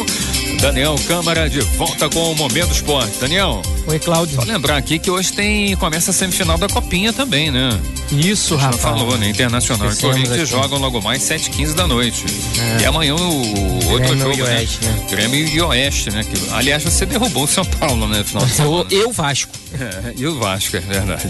Daniel 0.59 0.95
Câmara 1.07 1.49
de 1.49 1.61
volta 1.61 2.09
com 2.09 2.31
o 2.31 2.35
Momento 2.35 2.71
Esporte. 2.71 3.17
Daniel. 3.19 3.61
Oi, 3.88 4.00
Cláudio. 4.00 4.35
Só 4.35 4.43
lembrar 4.43 4.77
aqui 4.77 5.00
que 5.00 5.09
hoje 5.09 5.33
tem 5.33 5.75
começa 5.75 6.11
a 6.11 6.13
semifinal 6.13 6.57
da 6.57 6.67
Copinha 6.67 7.11
também, 7.11 7.51
né? 7.51 7.79
Isso, 8.11 8.55
Rafa. 8.55 8.77
falou, 8.77 9.17
né? 9.17 9.29
Internacional 9.29 9.91
e 9.91 9.95
Corinthians 9.95 10.50
jogam 10.50 10.77
logo 10.77 11.01
mais 11.01 11.23
7 11.23 11.50
15 11.50 11.75
da 11.75 11.88
noite. 11.88 12.25
É. 12.79 12.83
E 12.83 12.85
amanhã 12.85 13.15
o 13.15 13.91
outro 13.91 14.15
Grêmio 14.15 14.19
jogo, 14.19 14.38
e 14.38 14.41
Oeste, 14.41 14.85
né? 14.85 14.91
né? 14.91 15.05
Grêmio 15.09 15.47
e 15.47 15.61
Oeste, 15.61 16.11
né? 16.11 16.23
Que, 16.23 16.53
aliás, 16.53 16.83
você 16.83 17.05
derrubou 17.05 17.43
o 17.43 17.47
São 17.47 17.65
Paulo, 17.65 18.07
né? 18.07 18.23
Final 18.23 18.45
de 18.45 18.59
eu, 18.61 18.88
eu 19.03 19.11
Vasco. 19.11 19.51
É, 19.79 20.13
e 20.17 20.27
o 20.27 20.38
Vasco, 20.38 20.77
é 20.77 20.79
verdade. 20.79 21.29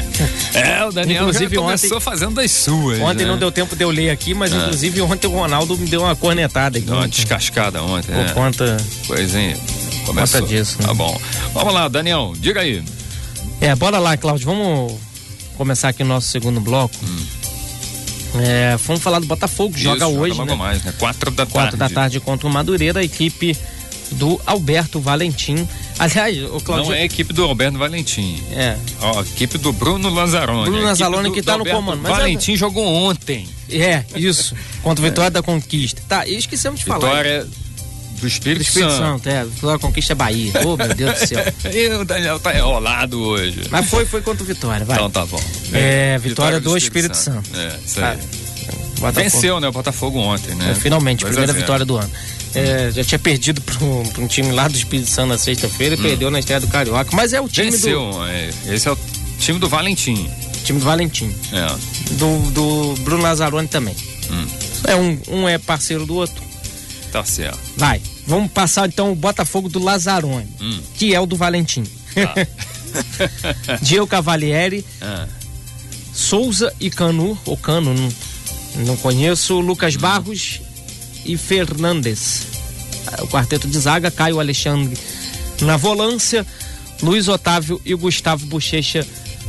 é, 0.54 0.84
o 0.84 0.92
Daniel 0.92 1.22
inclusive, 1.22 1.54
já 1.54 1.60
começou 1.60 1.96
ontem, 1.96 2.04
fazendo 2.04 2.34
das 2.34 2.50
suas. 2.50 3.00
Ontem 3.00 3.24
né? 3.24 3.30
não 3.30 3.38
deu 3.38 3.50
tempo 3.50 3.76
de 3.76 3.84
eu 3.84 3.90
ler 3.90 4.10
aqui, 4.10 4.32
mas 4.32 4.52
é. 4.52 4.56
inclusive 4.56 5.00
ontem 5.02 5.26
o 5.26 5.30
Ronaldo 5.30 5.76
me 5.76 5.86
deu 5.86 6.02
uma 6.02 6.16
cornetada 6.16 6.78
aqui. 6.78 6.86
Deu 6.86 6.96
uma 6.96 7.08
descascada 7.08 7.82
ontem, 7.82 8.12
Por 8.12 8.24
né? 8.24 8.32
conta... 8.32 8.76
Coisinha. 9.06 9.56
Começou. 10.06 10.40
Conta 10.40 10.52
disso. 10.52 10.76
Né? 10.80 10.86
Tá 10.86 10.94
bom. 10.94 11.20
Vamos 11.52 11.74
lá, 11.74 11.88
Daniel, 11.88 12.32
diga 12.36 12.60
aí. 12.60 12.82
É, 13.60 13.74
bora 13.74 13.98
lá, 13.98 14.16
Cláudio. 14.16 14.46
Vamos 14.46 14.98
começar 15.56 15.90
aqui 15.90 16.02
o 16.02 16.06
nosso 16.06 16.28
segundo 16.28 16.60
bloco. 16.60 16.94
Hum. 17.04 17.40
É, 18.42 18.76
vamos 18.76 19.02
falar 19.02 19.18
do 19.18 19.26
Botafogo, 19.26 19.72
que 19.72 19.80
Isso, 19.80 19.88
joga 19.88 20.06
hoje. 20.06 20.36
Joga 20.36 20.52
né? 20.52 20.56
mais, 20.56 20.84
né? 20.84 20.94
Quatro 20.98 21.30
da 21.30 21.44
Quatro 21.46 21.76
tarde. 21.76 21.94
da 21.94 22.00
tarde 22.00 22.20
contra 22.20 22.46
o 22.46 22.50
Madureira, 22.50 23.00
a 23.00 23.04
equipe 23.04 23.56
do 24.12 24.40
Alberto 24.46 25.00
Valentim. 25.00 25.66
Aliás, 25.98 26.42
o 26.44 26.60
Claudio... 26.60 26.90
Não 26.90 26.94
é 26.94 27.02
a 27.02 27.04
equipe 27.04 27.32
do 27.32 27.44
Alberto 27.44 27.78
Valentim. 27.78 28.42
É. 28.52 28.76
Ó, 29.00 29.18
a 29.18 29.22
equipe 29.22 29.58
do 29.58 29.72
Bruno 29.72 30.08
Lazzaroni. 30.08 30.70
Bruno 30.70 30.84
Lazzaroni 30.84 31.28
do, 31.28 31.34
que 31.34 31.42
tá 31.42 31.58
no 31.58 31.66
comando. 31.66 32.00
Mas 32.02 32.12
Valentim 32.12 32.54
é... 32.54 32.56
jogou 32.56 32.84
ontem. 32.86 33.46
É, 33.68 34.04
isso. 34.16 34.54
Contra 34.82 35.04
o 35.04 35.08
Vitória 35.08 35.30
da 35.30 35.42
Conquista. 35.42 36.02
Tá, 36.08 36.26
e 36.26 36.36
esquecemos 36.36 36.80
de 36.80 36.86
Vitória 36.86 37.08
falar. 37.08 37.22
Vitória 37.22 37.48
do 38.20 38.26
Espírito, 38.26 38.58
do 38.58 38.62
Espírito 38.62 38.92
Santo. 38.92 39.24
Santo. 39.24 39.28
é. 39.28 39.44
Vitória 39.44 39.78
Conquista 39.78 40.12
é 40.12 40.16
Bahia. 40.16 40.52
Ô, 40.64 40.74
oh, 40.74 40.76
meu 40.76 40.94
Deus 40.94 41.18
do 41.18 41.26
céu. 41.26 41.44
e 41.72 41.88
o 41.94 42.04
Daniel 42.04 42.38
tá 42.38 42.56
enrolado 42.56 43.20
hoje. 43.20 43.62
Mas 43.70 43.88
foi, 43.88 44.04
foi 44.04 44.20
contra 44.20 44.42
o 44.42 44.46
Vitória, 44.46 44.84
vai. 44.84 44.96
Então 44.96 45.10
tá 45.10 45.24
bom. 45.26 45.40
É, 45.72 46.18
Vitória, 46.18 46.18
Vitória 46.18 46.60
do, 46.60 46.70
do, 46.70 46.76
Espírito, 46.76 47.14
Espírito 47.14 47.44
Santo. 47.44 47.48
Santo. 47.48 47.58
É, 47.58 47.78
isso 47.84 48.04
aí. 48.04 48.18
Ah, 49.02 49.10
Venceu, 49.10 49.60
né, 49.60 49.68
o 49.68 49.72
Botafogo 49.72 50.18
ontem, 50.18 50.54
né? 50.54 50.72
É, 50.72 50.74
finalmente, 50.74 51.24
primeira 51.24 51.52
vitória 51.52 51.86
do 51.86 51.96
ano. 51.96 52.10
É, 52.54 52.90
já 52.90 53.04
tinha 53.04 53.18
perdido 53.18 53.60
para 53.62 53.84
um 53.84 54.26
time 54.26 54.50
lá 54.52 54.66
do 54.68 54.76
Espírito 54.76 55.08
Santo 55.08 55.28
na 55.28 55.38
sexta-feira 55.38 55.94
e 55.94 55.98
hum. 55.98 56.02
perdeu 56.02 56.30
na 56.30 56.38
estreia 56.38 56.60
do 56.60 56.66
Carioca. 56.66 57.10
Mas 57.14 57.32
é 57.32 57.40
o 57.40 57.48
time 57.48 57.70
Venceu, 57.70 58.10
do. 58.10 58.26
É, 58.26 58.50
esse 58.66 58.88
é 58.88 58.92
o 58.92 58.98
time 59.38 59.58
do 59.58 59.68
Valentim. 59.68 60.28
Time 60.64 60.78
do 60.78 60.84
Valentim. 60.84 61.34
É. 61.52 62.14
Do, 62.16 62.50
do 62.50 62.94
Bruno 63.02 63.22
Lazzaroni 63.22 63.68
também. 63.68 63.94
Hum. 64.30 64.46
É 64.86 64.96
um, 64.96 65.18
um 65.28 65.48
é 65.48 65.58
parceiro 65.58 66.04
do 66.04 66.14
outro. 66.16 66.49
Tá 67.12 67.24
certo. 67.24 67.58
Vai. 67.76 68.00
Vamos 68.26 68.52
passar 68.52 68.88
então 68.88 69.12
o 69.12 69.16
Botafogo 69.16 69.68
do 69.68 69.82
Lazzaroni, 69.82 70.48
hum. 70.60 70.80
que 70.94 71.14
é 71.14 71.20
o 71.20 71.26
do 71.26 71.36
Valentim. 71.36 71.84
Tá. 72.14 72.34
Diego 73.82 74.06
Cavalieri, 74.06 74.84
ah. 75.00 75.26
Souza 76.12 76.72
e 76.80 76.90
Canu, 76.90 77.38
ou 77.44 77.56
Cano, 77.56 77.94
não, 77.94 78.12
não 78.86 78.96
conheço, 78.96 79.58
Lucas 79.60 79.96
hum. 79.96 80.00
Barros 80.00 80.60
e 81.24 81.36
Fernandes. 81.36 82.46
O 83.22 83.26
quarteto 83.26 83.66
de 83.66 83.78
zaga, 83.78 84.10
Caio 84.10 84.38
Alexandre 84.38 84.96
na 85.64 85.76
volância, 85.76 86.46
Luiz 87.02 87.28
Otávio 87.28 87.80
e 87.84 87.94
Gustavo 87.94 88.46
Bochecha 88.46 89.06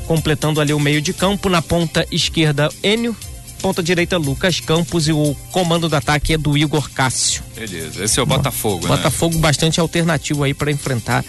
completando 0.07 0.59
ali 0.59 0.73
o 0.73 0.79
meio 0.79 1.01
de 1.01 1.13
campo. 1.13 1.49
Na 1.49 1.61
ponta 1.61 2.05
esquerda, 2.11 2.69
Enio. 2.83 3.15
Ponta 3.61 3.83
direita, 3.83 4.17
Lucas 4.17 4.59
Campos. 4.59 5.07
E 5.07 5.13
o 5.13 5.35
comando 5.51 5.87
do 5.87 5.95
ataque 5.95 6.33
é 6.33 6.37
do 6.37 6.57
Igor 6.57 6.89
Cássio. 6.89 7.43
Beleza, 7.55 8.03
esse 8.03 8.19
é 8.19 8.23
o 8.23 8.25
Botafogo, 8.25 8.79
Botafogo 8.79 8.87
né? 8.87 8.97
Botafogo 8.97 9.39
bastante 9.39 9.79
alternativo 9.79 10.43
aí 10.43 10.53
para 10.53 10.71
enfrentar 10.71 11.23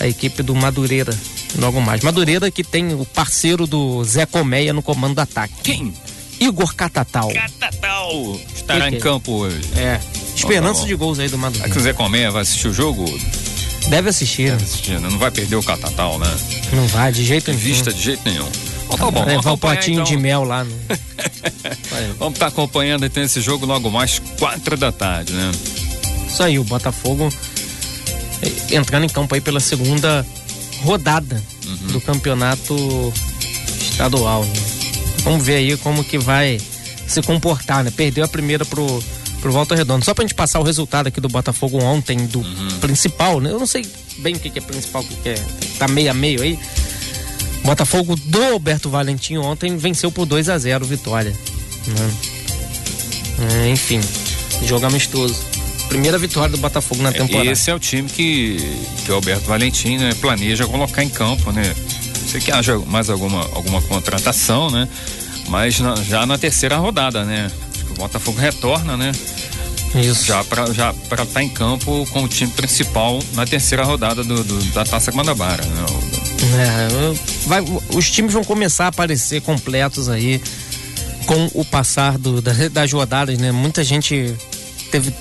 a 0.00 0.06
equipe 0.06 0.42
do 0.42 0.54
Madureira 0.54 1.14
logo 1.58 1.80
mais. 1.80 2.02
Madureira 2.02 2.50
que 2.50 2.64
tem 2.64 2.94
o 2.94 3.04
parceiro 3.04 3.66
do 3.66 4.02
Zé 4.04 4.26
Colmeia 4.26 4.72
no 4.72 4.82
comando 4.82 5.14
do 5.14 5.20
ataque. 5.20 5.54
Quem? 5.62 5.94
Igor 6.40 6.74
Catatal. 6.74 7.30
Catatal 7.32 8.40
estará 8.54 8.88
que 8.88 8.96
em 8.96 8.98
que 8.98 9.02
campo 9.02 9.32
hoje. 9.32 9.60
É. 9.76 10.00
Esperança 10.34 10.82
oh, 10.82 10.86
de 10.86 10.94
gols 10.94 11.18
aí 11.18 11.28
do 11.28 11.38
Madureira. 11.38 11.68
Se 11.68 11.74
quiser 11.74 11.94
comer, 11.94 12.30
vai 12.30 12.42
assistir 12.42 12.68
o 12.68 12.72
jogo? 12.72 13.04
Deve 13.88 14.08
assistir. 14.08 14.50
Deve 14.50 14.64
assistir, 14.64 15.00
né? 15.00 15.08
Não 15.10 15.18
vai 15.18 15.30
perder 15.30 15.56
o 15.56 15.62
Catatal, 15.62 16.18
né? 16.18 16.36
Não 16.72 16.86
vai, 16.88 17.12
de 17.12 17.24
jeito 17.24 17.50
nenhum. 17.50 17.62
Vista 17.62 17.92
de 17.92 18.02
jeito 18.02 18.22
nenhum. 18.24 18.48
Então, 18.94 19.12
tá 19.12 19.20
bom, 19.20 19.24
levar 19.24 19.52
o 19.52 19.58
potinho 19.58 20.00
então... 20.00 20.04
de 20.04 20.16
mel 20.16 20.44
lá. 20.44 20.64
No... 20.64 20.70
vamos 22.18 22.34
estar 22.34 22.46
tá 22.46 22.46
acompanhando 22.46 23.04
então 23.04 23.22
esse 23.22 23.40
jogo 23.40 23.66
logo 23.66 23.90
mais 23.90 24.20
quatro 24.38 24.76
da 24.76 24.90
tarde, 24.92 25.32
né? 25.32 25.52
Isso 26.26 26.42
aí, 26.42 26.58
o 26.58 26.64
Botafogo 26.64 27.30
entrando 28.70 29.04
em 29.04 29.08
campo 29.08 29.34
aí 29.34 29.40
pela 29.40 29.60
segunda 29.60 30.26
rodada 30.82 31.42
uhum. 31.66 31.92
do 31.92 32.00
campeonato 32.00 33.12
estadual. 33.80 34.44
Né? 34.44 34.52
Vamos 35.22 35.44
ver 35.44 35.56
aí 35.56 35.76
como 35.78 36.04
que 36.04 36.18
vai 36.18 36.60
se 37.06 37.22
comportar, 37.22 37.84
né? 37.84 37.92
Perdeu 37.94 38.24
a 38.24 38.28
primeira 38.28 38.64
pro, 38.64 39.02
pro 39.40 39.52
Volta 39.52 39.74
Redonda. 39.74 40.04
Só 40.04 40.14
pra 40.14 40.22
gente 40.22 40.34
passar 40.34 40.60
o 40.60 40.62
resultado 40.62 41.06
aqui 41.06 41.20
do 41.20 41.28
Botafogo 41.28 41.82
ontem, 41.82 42.26
do 42.26 42.40
uhum. 42.40 42.68
principal, 42.80 43.40
né? 43.40 43.50
Eu 43.50 43.58
não 43.58 43.66
sei 43.66 43.86
bem 44.18 44.34
o 44.34 44.38
que, 44.38 44.50
que 44.50 44.58
é 44.58 44.62
principal, 44.62 45.02
o 45.02 45.04
que, 45.06 45.14
que 45.16 45.28
é. 45.30 45.34
Tá 45.78 45.88
meio 45.88 46.10
a 46.10 46.14
meio 46.14 46.42
aí. 46.42 46.58
Botafogo 47.64 48.14
do 48.16 48.42
Alberto 48.42 48.90
Valentim 48.90 49.38
ontem 49.38 49.76
venceu 49.76 50.12
por 50.12 50.26
2 50.26 50.50
a 50.50 50.58
0 50.58 50.84
vitória. 50.84 51.32
Né? 51.86 52.14
É, 53.64 53.68
enfim, 53.70 54.00
jogo 54.66 54.86
amistoso. 54.86 55.34
Primeira 55.88 56.18
vitória 56.18 56.50
do 56.50 56.58
Botafogo 56.58 57.02
na 57.02 57.12
temporada. 57.12 57.50
Esse 57.50 57.70
é 57.70 57.74
o 57.74 57.78
time 57.78 58.08
que, 58.08 58.56
que 59.04 59.10
o 59.10 59.14
Alberto 59.14 59.46
Valentim 59.46 59.96
né, 59.96 60.14
planeja 60.20 60.66
colocar 60.66 61.02
em 61.02 61.08
campo, 61.08 61.52
né? 61.52 61.74
Sei 62.26 62.40
que 62.40 62.50
haja 62.50 62.78
mais 62.78 63.08
alguma, 63.10 63.40
alguma 63.54 63.80
contratação, 63.82 64.70
né? 64.70 64.88
Mas 65.48 65.78
na, 65.80 65.94
já 65.96 66.26
na 66.26 66.38
terceira 66.38 66.76
rodada, 66.76 67.24
né? 67.24 67.50
Acho 67.74 67.84
que 67.84 67.92
o 67.92 67.96
Botafogo 67.96 68.40
retorna, 68.40 68.96
né? 68.96 69.12
Isso. 69.94 70.24
Já 70.24 70.42
para 70.42 70.72
já 70.72 70.90
estar 70.90 71.26
tá 71.26 71.42
em 71.42 71.48
campo 71.48 72.06
com 72.10 72.24
o 72.24 72.28
time 72.28 72.50
principal 72.50 73.20
na 73.34 73.46
terceira 73.46 73.84
rodada 73.84 74.24
do, 74.24 74.42
do 74.42 74.64
da 74.72 74.84
Taça 74.84 75.12
Guanabara, 75.12 75.64
né? 75.64 75.84
É, 76.44 77.46
vai, 77.46 77.60
os 77.90 78.10
times 78.10 78.32
vão 78.32 78.44
começar 78.44 78.86
a 78.86 78.88
aparecer 78.88 79.40
completos 79.42 80.08
aí 80.08 80.40
com 81.26 81.50
o 81.54 81.64
passar 81.64 82.18
do, 82.18 82.40
da, 82.40 82.52
das 82.68 82.92
rodadas, 82.92 83.38
né? 83.38 83.50
Muita 83.50 83.82
gente 83.82 84.34
teve 84.90 85.12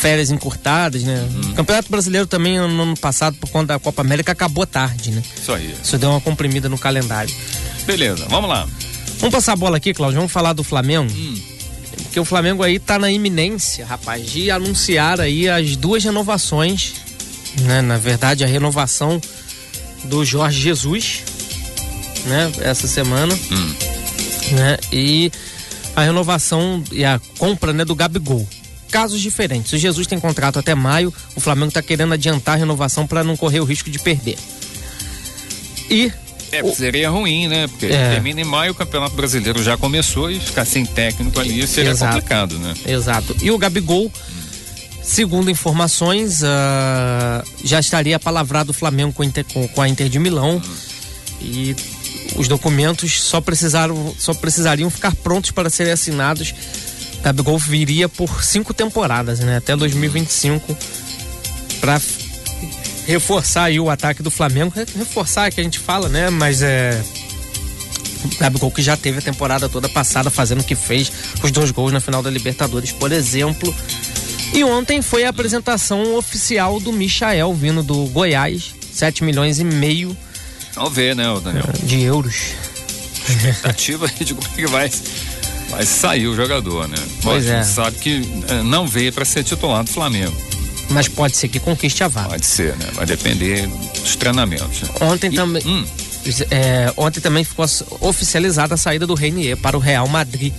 férias 0.00 0.30
encurtadas, 0.30 1.02
né? 1.02 1.28
Uhum. 1.34 1.54
Campeonato 1.54 1.90
Brasileiro 1.90 2.26
também 2.26 2.58
no 2.58 2.82
ano 2.82 2.96
passado, 2.96 3.36
por 3.36 3.50
conta 3.50 3.74
da 3.74 3.78
Copa 3.78 4.00
América, 4.00 4.32
acabou 4.32 4.66
tarde, 4.66 5.10
né? 5.10 5.22
Isso 5.40 5.52
aí. 5.52 5.74
Isso 5.82 5.98
deu 5.98 6.10
uma 6.10 6.20
comprimida 6.20 6.68
no 6.68 6.78
calendário. 6.78 7.34
Beleza, 7.86 8.26
vamos 8.28 8.48
lá. 8.48 8.66
Vamos 9.18 9.34
passar 9.34 9.52
a 9.52 9.56
bola 9.56 9.76
aqui, 9.76 9.92
Cláudio. 9.92 10.16
Vamos 10.16 10.32
falar 10.32 10.54
do 10.54 10.64
Flamengo. 10.64 11.12
Hum. 11.12 11.38
Porque 12.04 12.18
o 12.18 12.24
Flamengo 12.24 12.62
aí 12.62 12.78
tá 12.78 12.98
na 12.98 13.10
iminência, 13.12 13.84
rapaz, 13.84 14.24
de 14.26 14.50
anunciar 14.50 15.20
aí 15.20 15.48
as 15.48 15.76
duas 15.76 16.02
renovações, 16.02 16.94
né? 17.60 17.82
Na 17.82 17.98
verdade, 17.98 18.42
a 18.42 18.46
renovação 18.46 19.20
do 20.04 20.24
Jorge 20.24 20.60
Jesus, 20.60 21.22
né? 22.26 22.52
Essa 22.60 22.86
semana, 22.86 23.34
hum. 23.34 23.74
né? 24.52 24.78
E 24.92 25.30
a 25.94 26.02
renovação 26.02 26.82
e 26.92 27.04
a 27.04 27.20
compra, 27.38 27.72
né? 27.72 27.84
Do 27.84 27.94
Gabigol. 27.94 28.46
Casos 28.90 29.20
diferentes. 29.20 29.72
O 29.72 29.78
Jesus 29.78 30.06
tem 30.06 30.18
contrato 30.18 30.58
até 30.58 30.74
maio, 30.74 31.14
o 31.36 31.40
Flamengo 31.40 31.68
está 31.68 31.82
querendo 31.82 32.12
adiantar 32.12 32.54
a 32.54 32.58
renovação 32.58 33.06
para 33.06 33.22
não 33.22 33.36
correr 33.36 33.60
o 33.60 33.64
risco 33.64 33.88
de 33.90 33.98
perder. 33.98 34.36
E 35.88 36.12
é, 36.52 36.62
seria 36.72 37.08
ruim, 37.08 37.46
né? 37.46 37.68
Porque 37.68 37.86
é. 37.86 38.10
termina 38.10 38.40
em 38.40 38.44
maio, 38.44 38.72
o 38.72 38.74
Campeonato 38.74 39.14
Brasileiro 39.14 39.62
já 39.62 39.76
começou 39.76 40.30
e 40.30 40.40
ficar 40.40 40.64
sem 40.64 40.84
técnico 40.84 41.38
ali 41.38 41.66
seria 41.66 41.90
Exato. 41.90 42.14
complicado, 42.14 42.58
né? 42.58 42.74
Exato. 42.86 43.36
E 43.40 43.50
o 43.50 43.58
Gabigol, 43.58 44.06
hum. 44.06 44.39
Segundo 45.02 45.50
informações, 45.50 46.42
uh, 46.42 47.44
já 47.64 47.80
estaria 47.80 48.18
palavrado 48.18 48.70
o 48.70 48.74
Flamengo 48.74 49.12
com, 49.12 49.24
Inter, 49.24 49.44
com, 49.52 49.66
com, 49.68 49.82
a 49.82 49.88
Inter 49.88 50.08
de 50.08 50.18
Milão. 50.18 50.60
E 51.40 51.74
os 52.36 52.48
documentos 52.48 53.20
só 53.22 53.40
precisaram, 53.40 54.14
só 54.18 54.34
precisariam 54.34 54.90
ficar 54.90 55.14
prontos 55.14 55.50
para 55.50 55.70
serem 55.70 55.92
assinados. 55.92 56.54
Gabigol 57.22 57.58
viria 57.58 58.08
por 58.08 58.42
cinco 58.42 58.72
temporadas, 58.72 59.40
né? 59.40 59.56
Até 59.56 59.76
2025 59.76 60.76
para 61.80 62.00
reforçar 63.06 63.64
aí 63.64 63.80
o 63.80 63.90
ataque 63.90 64.22
do 64.22 64.30
Flamengo. 64.30 64.72
Reforçar 64.96 65.46
é 65.46 65.50
que 65.50 65.60
a 65.60 65.64
gente 65.64 65.78
fala, 65.78 66.08
né? 66.08 66.30
Mas 66.30 66.62
é 66.62 67.02
Gabigol 68.38 68.70
que 68.70 68.82
já 68.82 68.96
teve 68.96 69.18
a 69.18 69.22
temporada 69.22 69.68
toda 69.68 69.88
passada 69.88 70.30
fazendo 70.30 70.60
o 70.60 70.64
que 70.64 70.74
fez, 70.74 71.10
os 71.42 71.50
dois 71.50 71.70
gols 71.70 71.92
na 71.92 72.00
final 72.00 72.22
da 72.22 72.30
Libertadores, 72.30 72.92
por 72.92 73.12
exemplo. 73.12 73.74
E 74.52 74.64
ontem 74.64 75.00
foi 75.00 75.24
a 75.24 75.28
apresentação 75.28 76.16
oficial 76.16 76.80
do 76.80 76.92
Michael 76.92 77.54
vindo 77.54 77.82
do 77.82 78.06
Goiás, 78.06 78.74
7 78.92 79.22
milhões 79.22 79.58
e 79.58 79.64
meio. 79.64 80.16
Vamos 80.74 80.92
ver, 80.92 81.14
né, 81.14 81.24
Daniel? 81.42 81.64
De 81.82 82.02
euros. 82.02 82.54
Expectativa 83.28 84.08
de 84.18 84.34
como 84.34 84.48
é 84.48 84.56
que 84.56 84.66
vai, 84.66 84.90
vai 85.70 85.86
sair 85.86 86.26
o 86.26 86.34
jogador, 86.34 86.88
né? 86.88 86.96
Pois 87.22 87.46
é. 87.46 87.62
sabe 87.62 87.96
que 87.98 88.22
é, 88.48 88.62
não 88.62 88.86
veio 88.86 89.12
para 89.12 89.24
ser 89.24 89.44
titular 89.44 89.84
do 89.84 89.90
Flamengo. 89.90 90.34
Mas 90.90 91.06
pode 91.06 91.36
ser 91.36 91.48
que 91.48 91.60
conquiste 91.60 92.02
a 92.02 92.08
vaga. 92.08 92.30
Pode 92.30 92.46
ser, 92.46 92.76
né? 92.76 92.86
Vai 92.94 93.06
depender 93.06 93.68
dos 94.00 94.16
treinamentos. 94.16 94.82
Né? 94.82 94.88
Ontem 95.00 95.30
e, 95.30 95.36
também. 95.36 95.62
Hum. 95.64 95.84
É, 96.50 96.92
ontem 96.96 97.20
também 97.20 97.44
ficou 97.44 97.64
oficializada 98.00 98.74
a 98.74 98.76
saída 98.76 99.06
do 99.06 99.14
Reinier 99.14 99.56
para 99.56 99.76
o 99.76 99.80
Real 99.80 100.06
Madrid. 100.08 100.52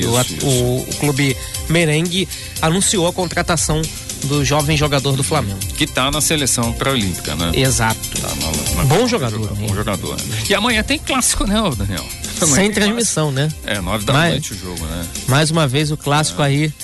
Isso, 0.00 0.10
o, 0.10 0.20
isso. 0.20 0.46
O, 0.46 0.86
o, 0.88 0.94
clube 0.96 1.36
merengue 1.68 2.28
anunciou 2.60 3.06
a 3.06 3.12
contratação 3.12 3.80
do 4.24 4.44
jovem 4.44 4.76
jogador 4.76 5.16
do 5.16 5.24
Flamengo. 5.24 5.58
Que 5.76 5.84
está 5.84 6.10
na 6.10 6.20
seleção 6.20 6.72
pré-olímpica, 6.72 7.34
né? 7.34 7.52
Exato. 7.54 8.00
Tá 8.20 8.28
na, 8.28 8.76
na, 8.76 8.84
bom 8.84 9.06
jogador. 9.06 9.54
Bom 9.54 9.74
jogador. 9.74 10.16
Né? 10.16 10.38
E 10.48 10.54
amanhã 10.54 10.82
tem 10.82 10.98
clássico, 10.98 11.44
né, 11.44 11.56
Daniel? 11.76 12.06
Amanhã 12.40 12.54
sem 12.54 12.72
transmissão, 12.72 13.32
clássico. 13.32 13.56
né? 13.66 13.74
É, 13.74 13.80
nove 13.80 14.04
da 14.04 14.12
mais, 14.12 14.32
noite 14.32 14.52
o 14.52 14.58
jogo, 14.58 14.84
né? 14.84 15.06
Mais 15.28 15.50
uma 15.50 15.66
vez 15.66 15.90
o 15.90 15.96
clássico 15.96 16.42
é. 16.42 16.46
aí 16.46 16.74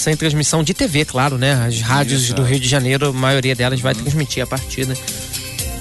sem 0.00 0.16
transmissão 0.16 0.62
de 0.62 0.72
TV, 0.72 1.04
claro, 1.04 1.36
né? 1.36 1.52
As 1.52 1.80
rádios 1.80 2.24
Isso, 2.24 2.34
do 2.34 2.42
é. 2.42 2.50
Rio 2.50 2.60
de 2.60 2.66
Janeiro, 2.68 3.08
a 3.08 3.12
maioria 3.12 3.54
delas 3.54 3.80
vai 3.80 3.94
uhum. 3.94 4.00
transmitir 4.00 4.42
a 4.42 4.46
partida. 4.46 4.96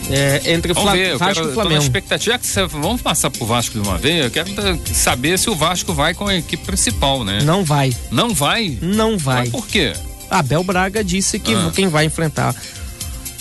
É, 0.09 0.53
entre 0.53 0.73
Vamos 0.73 0.91
ver, 0.91 1.17
Vasco 1.17 1.35
quero, 1.35 1.51
e 1.51 1.53
Flamengo. 1.53 1.81
expectativa 1.81 2.39
que 2.39 2.47
você, 2.47 2.65
vamos 2.65 3.01
passar 3.01 3.29
pro 3.29 3.45
Vasco 3.45 3.79
de 3.79 3.87
uma 3.87 3.97
vez. 3.97 4.25
Eu 4.25 4.31
quero 4.31 4.49
saber 4.93 5.37
se 5.37 5.49
o 5.49 5.55
Vasco 5.55 5.93
vai 5.93 6.13
com 6.13 6.27
a 6.27 6.35
equipe 6.35 6.65
principal, 6.65 7.23
né? 7.23 7.41
Não 7.43 7.63
vai. 7.63 7.95
Não 8.11 8.33
vai? 8.33 8.77
Não 8.81 9.17
vai. 9.17 9.41
Mas 9.41 9.49
por 9.49 9.67
quê? 9.67 9.93
Abel 10.29 10.63
Braga 10.63 11.03
disse 11.03 11.39
que 11.39 11.53
ah. 11.53 11.71
quem 11.73 11.87
vai 11.87 12.05
enfrentar 12.05 12.55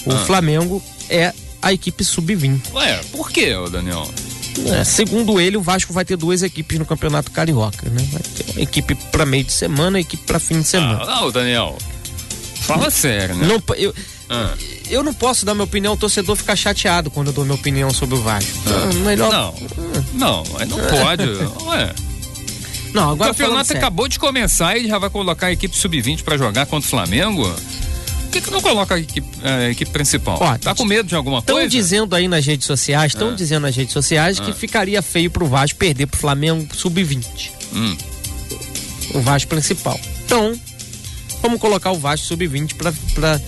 o 0.04 0.12
ah. 0.12 0.18
Flamengo 0.26 0.82
é 1.08 1.32
a 1.62 1.72
equipe 1.72 2.04
sub-20. 2.04 2.72
Ué, 2.74 3.00
por 3.12 3.30
quê, 3.30 3.54
Daniel? 3.70 4.08
É, 4.66 4.84
segundo 4.84 5.40
ele, 5.40 5.56
o 5.56 5.62
Vasco 5.62 5.92
vai 5.92 6.04
ter 6.04 6.16
duas 6.16 6.42
equipes 6.42 6.78
no 6.78 6.84
Campeonato 6.84 7.30
Carioca, 7.30 7.88
né? 7.88 8.06
Vai 8.10 8.22
ter 8.22 8.52
uma 8.52 8.60
equipe 8.60 8.94
para 8.94 9.24
meio 9.24 9.44
de 9.44 9.52
semana 9.52 9.98
e 9.98 10.02
equipe 10.02 10.24
para 10.24 10.38
fim 10.38 10.60
de 10.60 10.66
semana. 10.66 11.00
Ah, 11.02 11.20
não, 11.20 11.30
Daniel. 11.30 11.76
Fala 12.62 12.90
sério, 12.90 13.36
né? 13.36 13.46
Não, 13.46 13.62
eu, 13.76 13.94
ah. 14.30 14.54
eu 14.90 15.02
não 15.02 15.14
posso 15.14 15.44
dar 15.44 15.54
minha 15.54 15.64
opinião, 15.64 15.94
o 15.94 15.96
torcedor 15.96 16.36
fica 16.36 16.54
chateado 16.54 17.10
quando 17.10 17.28
eu 17.28 17.32
dou 17.32 17.44
minha 17.44 17.54
opinião 17.54 17.90
sobre 17.90 18.16
o 18.16 18.22
Vasco. 18.22 18.50
Ah. 18.66 18.94
Melhor... 19.04 19.30
Não, 19.32 19.54
não, 20.14 20.44
não 20.66 20.78
pode. 20.88 21.24
Ué. 21.66 21.94
Não, 22.92 23.10
agora 23.10 23.32
o 23.32 23.34
campeonato 23.34 23.72
acabou 23.72 24.08
de 24.08 24.18
começar 24.18 24.76
e 24.76 24.86
já 24.86 24.98
vai 24.98 25.10
colocar 25.10 25.48
a 25.48 25.52
equipe 25.52 25.76
sub-20 25.76 26.22
para 26.22 26.36
jogar 26.36 26.66
contra 26.66 26.86
o 26.86 26.90
Flamengo. 26.90 27.42
Por 28.28 28.32
que, 28.32 28.40
que 28.42 28.50
não 28.50 28.60
coloca 28.60 28.94
a 28.94 28.98
equipe, 28.98 29.28
a 29.42 29.70
equipe 29.70 29.90
principal? 29.90 30.38
Ó, 30.40 30.58
tá 30.58 30.74
com 30.74 30.84
medo 30.84 31.08
de 31.08 31.14
alguma 31.14 31.40
coisa? 31.40 31.60
Estão 31.60 31.68
dizendo 31.68 32.14
aí 32.14 32.28
nas 32.28 32.44
redes 32.44 32.66
sociais, 32.66 33.12
estão 33.12 33.30
ah. 33.30 33.34
dizendo 33.34 33.62
nas 33.62 33.74
redes 33.74 33.92
sociais 33.92 34.38
ah. 34.38 34.44
que 34.44 34.52
ficaria 34.52 35.00
feio 35.00 35.30
pro 35.30 35.46
Vasco 35.46 35.78
perder 35.78 36.06
pro 36.06 36.18
Flamengo 36.20 36.68
sub-20. 36.74 37.50
Hum. 37.72 37.96
O 39.14 39.20
Vasco 39.20 39.48
principal. 39.48 39.98
Então, 40.24 40.58
vamos 41.40 41.58
colocar 41.58 41.90
o 41.90 41.98
Vasco 41.98 42.26
sub-20 42.26 42.74
para 43.14 43.40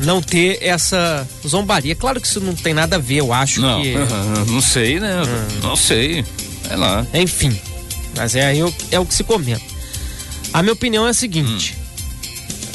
não 0.00 0.20
ter 0.22 0.58
essa 0.62 1.26
zombaria. 1.46 1.94
Claro 1.94 2.20
que 2.20 2.26
isso 2.26 2.40
não 2.40 2.54
tem 2.54 2.74
nada 2.74 2.96
a 2.96 2.98
ver, 2.98 3.16
eu 3.16 3.32
acho 3.32 3.60
não, 3.60 3.82
que. 3.82 3.94
Não 4.50 4.60
sei, 4.60 5.00
né? 5.00 5.22
Hum. 5.22 5.58
Não 5.62 5.76
sei. 5.76 6.24
É 6.68 6.76
lá. 6.76 7.06
Enfim. 7.14 7.58
Mas 8.16 8.34
é, 8.34 8.54
é 8.90 8.98
o 8.98 9.06
que 9.06 9.14
se 9.14 9.24
comenta. 9.24 9.62
A 10.52 10.62
minha 10.62 10.72
opinião 10.72 11.06
é 11.06 11.10
a 11.10 11.14
seguinte: 11.14 11.76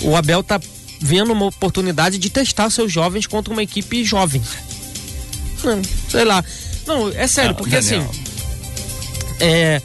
hum. 0.02 0.10
o 0.10 0.16
Abel 0.16 0.44
tá 0.44 0.60
vendo 1.00 1.34
uma 1.34 1.46
oportunidade 1.46 2.18
de 2.18 2.30
testar 2.30 2.70
seus 2.70 2.92
jovens 2.92 3.28
contra 3.28 3.52
uma 3.54 3.64
equipe 3.64 4.04
jovem. 4.04 4.42
Não, 5.64 5.82
sei 6.10 6.24
lá. 6.24 6.44
Não, 6.86 7.10
é 7.10 7.28
sério, 7.28 7.52
ah, 7.52 7.54
porque 7.56 7.80
Daniel. 7.80 8.10
assim. 8.10 8.24
É, 9.40 9.82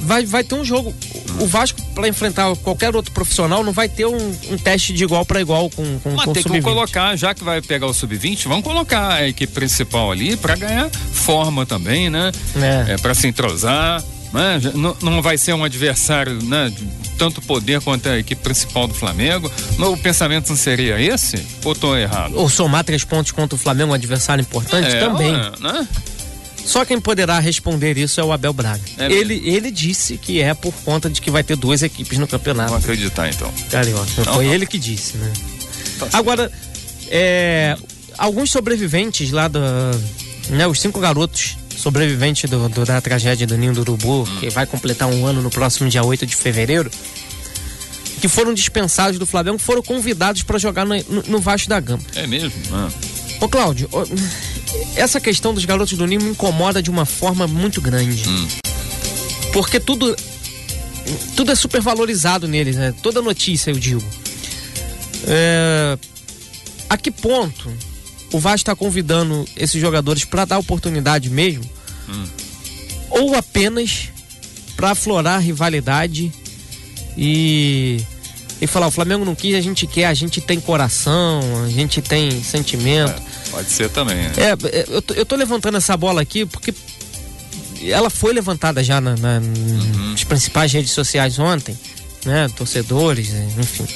vai, 0.00 0.24
vai 0.24 0.44
ter 0.44 0.54
um 0.54 0.64
jogo. 0.64 0.94
O 1.40 1.46
Vasco, 1.46 1.77
para 1.98 2.06
enfrentar 2.06 2.54
qualquer 2.58 2.94
outro 2.94 3.10
profissional, 3.10 3.64
não 3.64 3.72
vai 3.72 3.88
ter 3.88 4.06
um, 4.06 4.36
um 4.50 4.56
teste 4.56 4.92
de 4.92 5.02
igual 5.02 5.26
para 5.26 5.40
igual 5.40 5.68
com, 5.68 5.98
com, 5.98 6.10
Mas 6.12 6.26
com 6.26 6.32
tem 6.32 6.44
que 6.44 6.62
colocar, 6.62 7.16
já 7.16 7.34
que 7.34 7.42
vai 7.42 7.60
pegar 7.60 7.86
o 7.86 7.92
sub-20, 7.92 8.46
vamos 8.46 8.62
colocar 8.62 9.14
a 9.14 9.28
equipe 9.28 9.52
principal 9.52 10.12
ali 10.12 10.36
para 10.36 10.54
ganhar 10.54 10.88
forma 10.90 11.66
também, 11.66 12.08
né? 12.08 12.30
É. 12.54 12.92
é 12.92 12.98
para 12.98 13.14
se 13.14 13.26
entrosar. 13.26 14.00
Né? 14.32 14.60
Não, 14.74 14.96
não 15.02 15.22
vai 15.22 15.36
ser 15.38 15.54
um 15.54 15.64
adversário 15.64 16.34
né, 16.44 16.70
de 16.70 16.86
tanto 17.16 17.40
poder 17.40 17.80
quanto 17.80 18.08
a 18.08 18.18
equipe 18.18 18.40
principal 18.42 18.86
do 18.86 18.94
Flamengo. 18.94 19.50
o 19.78 19.96
pensamento 19.96 20.50
não 20.50 20.56
seria 20.56 21.00
esse? 21.00 21.44
Ou 21.64 21.72
estou 21.72 21.96
errado? 21.96 22.34
Ou 22.36 22.48
somar 22.48 22.84
três 22.84 23.02
pontos 23.02 23.32
contra 23.32 23.56
o 23.56 23.58
Flamengo, 23.58 23.90
um 23.90 23.94
adversário 23.94 24.42
importante 24.42 24.94
é, 24.94 25.00
também. 25.00 25.32
Né? 25.32 25.88
Só 26.68 26.84
quem 26.84 27.00
poderá 27.00 27.38
responder 27.38 27.96
isso 27.96 28.20
é 28.20 28.24
o 28.24 28.30
Abel 28.30 28.52
Braga. 28.52 28.82
É 28.98 29.10
ele, 29.10 29.40
ele 29.42 29.70
disse 29.70 30.18
que 30.18 30.42
é 30.42 30.52
por 30.52 30.74
conta 30.84 31.08
de 31.08 31.18
que 31.18 31.30
vai 31.30 31.42
ter 31.42 31.56
duas 31.56 31.82
equipes 31.82 32.18
no 32.18 32.28
campeonato. 32.28 32.68
Vamos 32.68 32.84
acreditar 32.84 33.26
então. 33.30 33.50
Carioca. 33.70 34.06
Não, 34.18 34.34
foi 34.34 34.44
não. 34.44 34.52
ele 34.52 34.66
que 34.66 34.78
disse, 34.78 35.16
né? 35.16 35.32
Tá 35.98 36.08
Agora, 36.12 36.52
é, 37.08 37.74
alguns 38.18 38.50
sobreviventes 38.50 39.30
lá 39.30 39.48
do. 39.48 39.58
Né, 40.50 40.66
os 40.66 40.78
cinco 40.78 41.00
garotos 41.00 41.56
sobreviventes 41.74 42.50
do, 42.50 42.68
do, 42.68 42.84
da 42.84 43.00
tragédia 43.00 43.46
do 43.46 43.56
Ninho 43.56 43.72
do 43.72 43.80
Urubu, 43.80 44.24
hum. 44.24 44.36
que 44.38 44.50
vai 44.50 44.66
completar 44.66 45.08
um 45.08 45.24
ano 45.24 45.40
no 45.40 45.48
próximo 45.48 45.88
dia 45.88 46.04
8 46.04 46.26
de 46.26 46.36
fevereiro, 46.36 46.90
que 48.20 48.28
foram 48.28 48.52
dispensados 48.52 49.18
do 49.18 49.24
Flamengo, 49.24 49.58
foram 49.58 49.82
convidados 49.82 50.42
para 50.42 50.58
jogar 50.58 50.84
no, 50.84 50.94
no, 51.08 51.22
no 51.28 51.38
Vasco 51.38 51.70
da 51.70 51.80
Gama. 51.80 52.02
É 52.14 52.26
mesmo? 52.26 52.52
Ah. 52.72 52.90
Ô 53.40 53.48
Cláudio, 53.48 53.88
essa 54.96 55.20
questão 55.20 55.54
dos 55.54 55.64
garotos 55.64 55.96
do 55.96 56.06
Ninho 56.06 56.22
me 56.22 56.30
incomoda 56.30 56.82
de 56.82 56.90
uma 56.90 57.04
forma 57.04 57.46
muito 57.46 57.80
grande. 57.80 58.28
Hum. 58.28 58.48
Porque 59.52 59.80
tudo 59.80 60.14
tudo 61.34 61.52
é 61.52 61.54
super 61.54 61.80
valorizado 61.80 62.46
neles, 62.46 62.76
né? 62.76 62.94
Toda 63.02 63.22
notícia, 63.22 63.70
eu 63.70 63.78
digo. 63.78 64.04
É, 65.26 65.98
a 66.88 66.96
que 66.96 67.10
ponto 67.10 67.72
o 68.32 68.38
Vasco 68.38 68.56
está 68.56 68.76
convidando 68.76 69.46
esses 69.56 69.80
jogadores 69.80 70.24
para 70.24 70.44
dar 70.44 70.58
oportunidade 70.58 71.30
mesmo? 71.30 71.64
Hum. 72.08 72.26
Ou 73.10 73.34
apenas 73.34 74.10
para 74.76 74.90
aflorar 74.90 75.40
rivalidade 75.40 76.32
e 77.16 78.04
e 78.60 78.66
falar, 78.66 78.88
o 78.88 78.90
Flamengo 78.90 79.24
não 79.24 79.34
quis, 79.34 79.54
a 79.54 79.60
gente 79.60 79.86
quer, 79.86 80.06
a 80.06 80.14
gente 80.14 80.40
tem 80.40 80.58
coração, 80.58 81.40
a 81.64 81.68
gente 81.68 82.02
tem 82.02 82.42
sentimento. 82.42 83.22
É, 83.48 83.50
pode 83.50 83.70
ser 83.70 83.90
também. 83.90 84.16
Né? 84.16 84.32
É, 84.36 84.84
eu 84.88 85.02
tô, 85.02 85.14
eu 85.14 85.26
tô 85.26 85.36
levantando 85.36 85.76
essa 85.76 85.96
bola 85.96 86.20
aqui 86.20 86.46
porque 86.46 86.74
ela 87.86 88.10
foi 88.10 88.32
levantada 88.32 88.82
já 88.82 89.00
na, 89.00 89.16
na, 89.16 89.38
uhum. 89.38 90.10
nas 90.12 90.24
principais 90.24 90.72
redes 90.72 90.90
sociais 90.92 91.38
ontem, 91.38 91.78
né? 92.24 92.50
Torcedores, 92.56 93.30
enfim. 93.56 93.86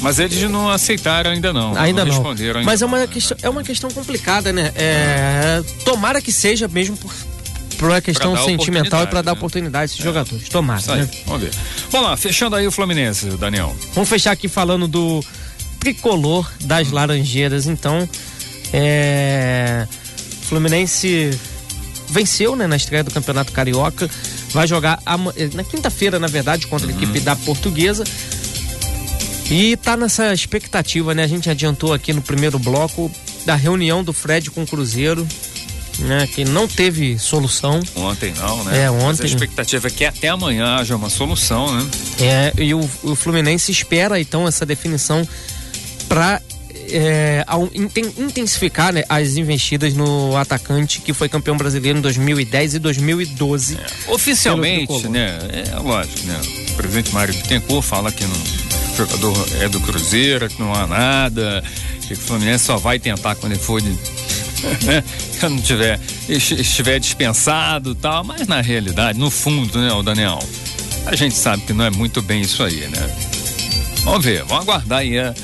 Mas 0.00 0.18
eles 0.18 0.42
não 0.50 0.70
aceitaram 0.70 1.30
ainda 1.30 1.52
não. 1.52 1.74
Ainda 1.76 2.04
não. 2.04 2.22
não. 2.22 2.30
Ainda 2.30 2.62
Mas 2.62 2.82
é 2.82 2.86
uma, 2.86 3.06
questão, 3.06 3.36
é 3.40 3.48
uma 3.48 3.62
questão 3.62 3.90
complicada, 3.90 4.52
né? 4.52 4.70
É, 4.76 5.62
tomara 5.84 6.20
que 6.20 6.30
seja 6.30 6.68
mesmo 6.68 6.96
por, 6.96 7.10
por 7.78 7.88
uma 7.88 8.00
questão 8.00 8.36
sentimental 8.44 9.04
e 9.04 9.06
para 9.06 9.22
dar 9.22 9.32
né? 9.32 9.38
oportunidade 9.38 9.82
a 9.82 9.84
esses 9.86 10.00
é. 10.00 10.02
jogadores. 10.02 10.48
Tomara. 10.48 10.96
Né? 10.96 11.08
Vamos 11.26 11.42
ver. 11.42 11.52
Vamos 11.90 12.08
lá, 12.08 12.16
fechando 12.16 12.54
aí 12.54 12.66
o 12.66 12.72
Fluminense, 12.72 13.26
Daniel. 13.38 13.74
Vamos 13.94 14.08
fechar 14.08 14.32
aqui 14.32 14.46
falando 14.46 14.86
do 14.86 15.24
tricolor 15.80 16.50
das 16.62 16.88
hum. 16.88 16.94
Laranjeiras. 16.94 17.66
Então, 17.66 18.06
é... 18.76 19.86
Fluminense 20.42 21.30
venceu 22.10 22.56
né, 22.56 22.66
na 22.66 22.76
estreia 22.76 23.04
do 23.04 23.10
Campeonato 23.10 23.52
Carioca. 23.52 24.10
Vai 24.50 24.66
jogar 24.66 25.00
na 25.54 25.64
quinta-feira, 25.64 26.18
na 26.18 26.26
verdade, 26.26 26.66
contra 26.66 26.86
a 26.86 26.90
uhum. 26.90 26.96
equipe 26.96 27.20
da 27.20 27.36
Portuguesa. 27.36 28.04
E 29.50 29.76
tá 29.76 29.96
nessa 29.96 30.32
expectativa, 30.32 31.14
né? 31.14 31.22
A 31.24 31.26
gente 31.26 31.48
adiantou 31.48 31.92
aqui 31.92 32.12
no 32.12 32.22
primeiro 32.22 32.58
bloco 32.58 33.10
da 33.44 33.54
reunião 33.54 34.02
do 34.02 34.12
Fred 34.12 34.50
com 34.50 34.62
o 34.62 34.66
Cruzeiro, 34.66 35.26
né? 35.98 36.26
Que 36.26 36.44
não 36.44 36.66
teve 36.66 37.18
solução. 37.18 37.80
Ontem 37.94 38.32
não, 38.36 38.64
né? 38.64 38.84
É, 38.84 38.90
ontem. 38.90 39.04
Mas 39.04 39.20
a 39.20 39.26
expectativa 39.26 39.86
é 39.88 39.90
que 39.90 40.04
até 40.04 40.28
amanhã 40.28 40.76
haja 40.76 40.96
uma 40.96 41.10
solução, 41.10 41.72
né? 41.72 41.86
É, 42.20 42.52
e 42.56 42.74
o, 42.74 42.88
o 43.02 43.14
Fluminense 43.14 43.70
espera 43.70 44.20
então 44.20 44.48
essa 44.48 44.64
definição 44.64 45.26
para 46.08 46.40
é, 46.90 47.44
ao 47.46 47.68
intensificar 47.74 48.92
né, 48.92 49.02
as 49.08 49.36
investidas 49.36 49.94
no 49.94 50.36
atacante 50.36 51.00
que 51.00 51.12
foi 51.12 51.28
campeão 51.28 51.56
brasileiro 51.56 51.98
em 51.98 52.02
2010 52.02 52.74
e 52.74 52.78
2012. 52.78 53.76
É, 53.76 54.12
oficialmente, 54.12 55.08
né? 55.08 55.38
É 55.72 55.76
lógico, 55.76 56.26
né? 56.26 56.40
O 56.70 56.74
presidente 56.74 57.12
Mário 57.12 57.34
Bittencourt 57.34 57.84
fala 57.84 58.10
que 58.10 58.24
não, 58.24 58.36
o 58.36 58.96
jogador 58.96 59.48
é 59.60 59.68
do 59.68 59.80
Cruzeiro, 59.80 60.48
que 60.48 60.60
não 60.60 60.74
há 60.74 60.86
nada, 60.86 61.62
que 62.06 62.14
o 62.14 62.16
Fluminense 62.16 62.64
só 62.64 62.76
vai 62.76 62.98
tentar 62.98 63.34
quando 63.34 63.52
ele 63.52 63.60
for 63.60 63.80
de 63.80 63.88
né? 64.84 65.04
Quando 65.40 65.62
tiver, 65.62 66.00
estiver 66.28 66.98
dispensado 66.98 67.94
tal, 67.94 68.24
mas 68.24 68.46
na 68.46 68.60
realidade, 68.60 69.18
no 69.18 69.30
fundo, 69.30 69.78
né, 69.78 69.92
o 69.92 70.02
Daniel, 70.02 70.38
a 71.06 71.14
gente 71.14 71.34
sabe 71.34 71.62
que 71.64 71.72
não 71.72 71.84
é 71.84 71.90
muito 71.90 72.22
bem 72.22 72.40
isso 72.40 72.62
aí, 72.62 72.88
né? 72.88 73.14
Vamos 74.04 74.24
ver, 74.24 74.42
vamos 74.44 74.62
aguardar 74.64 75.00
aí. 75.00 75.16
É, 75.16 75.34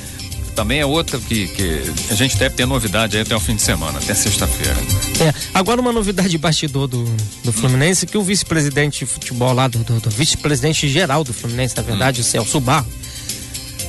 também 0.55 0.79
é 0.79 0.85
outra 0.85 1.19
que, 1.19 1.47
que 1.47 1.81
a 2.09 2.15
gente 2.15 2.37
deve 2.37 2.55
ter 2.55 2.65
novidade 2.65 3.17
aí 3.17 3.23
até 3.23 3.35
o 3.35 3.39
fim 3.39 3.55
de 3.55 3.61
semana, 3.61 3.99
até 3.99 4.13
sexta-feira. 4.13 4.77
É, 5.19 5.33
agora 5.53 5.81
uma 5.81 5.91
novidade 5.91 6.29
de 6.29 6.37
bastidor 6.37 6.87
do, 6.87 7.03
do 7.43 7.51
Fluminense, 7.51 8.05
que 8.05 8.17
o 8.17 8.23
vice-presidente 8.23 8.99
de 8.99 9.05
futebol 9.05 9.53
lá, 9.53 9.67
do, 9.67 9.79
do, 9.79 9.99
do 9.99 10.09
vice-presidente 10.09 10.87
geral 10.87 11.23
do 11.23 11.33
Fluminense, 11.33 11.75
na 11.75 11.83
verdade, 11.83 12.19
hum. 12.19 12.23
o 12.23 12.25
Celso 12.25 12.59
Barro, 12.59 12.87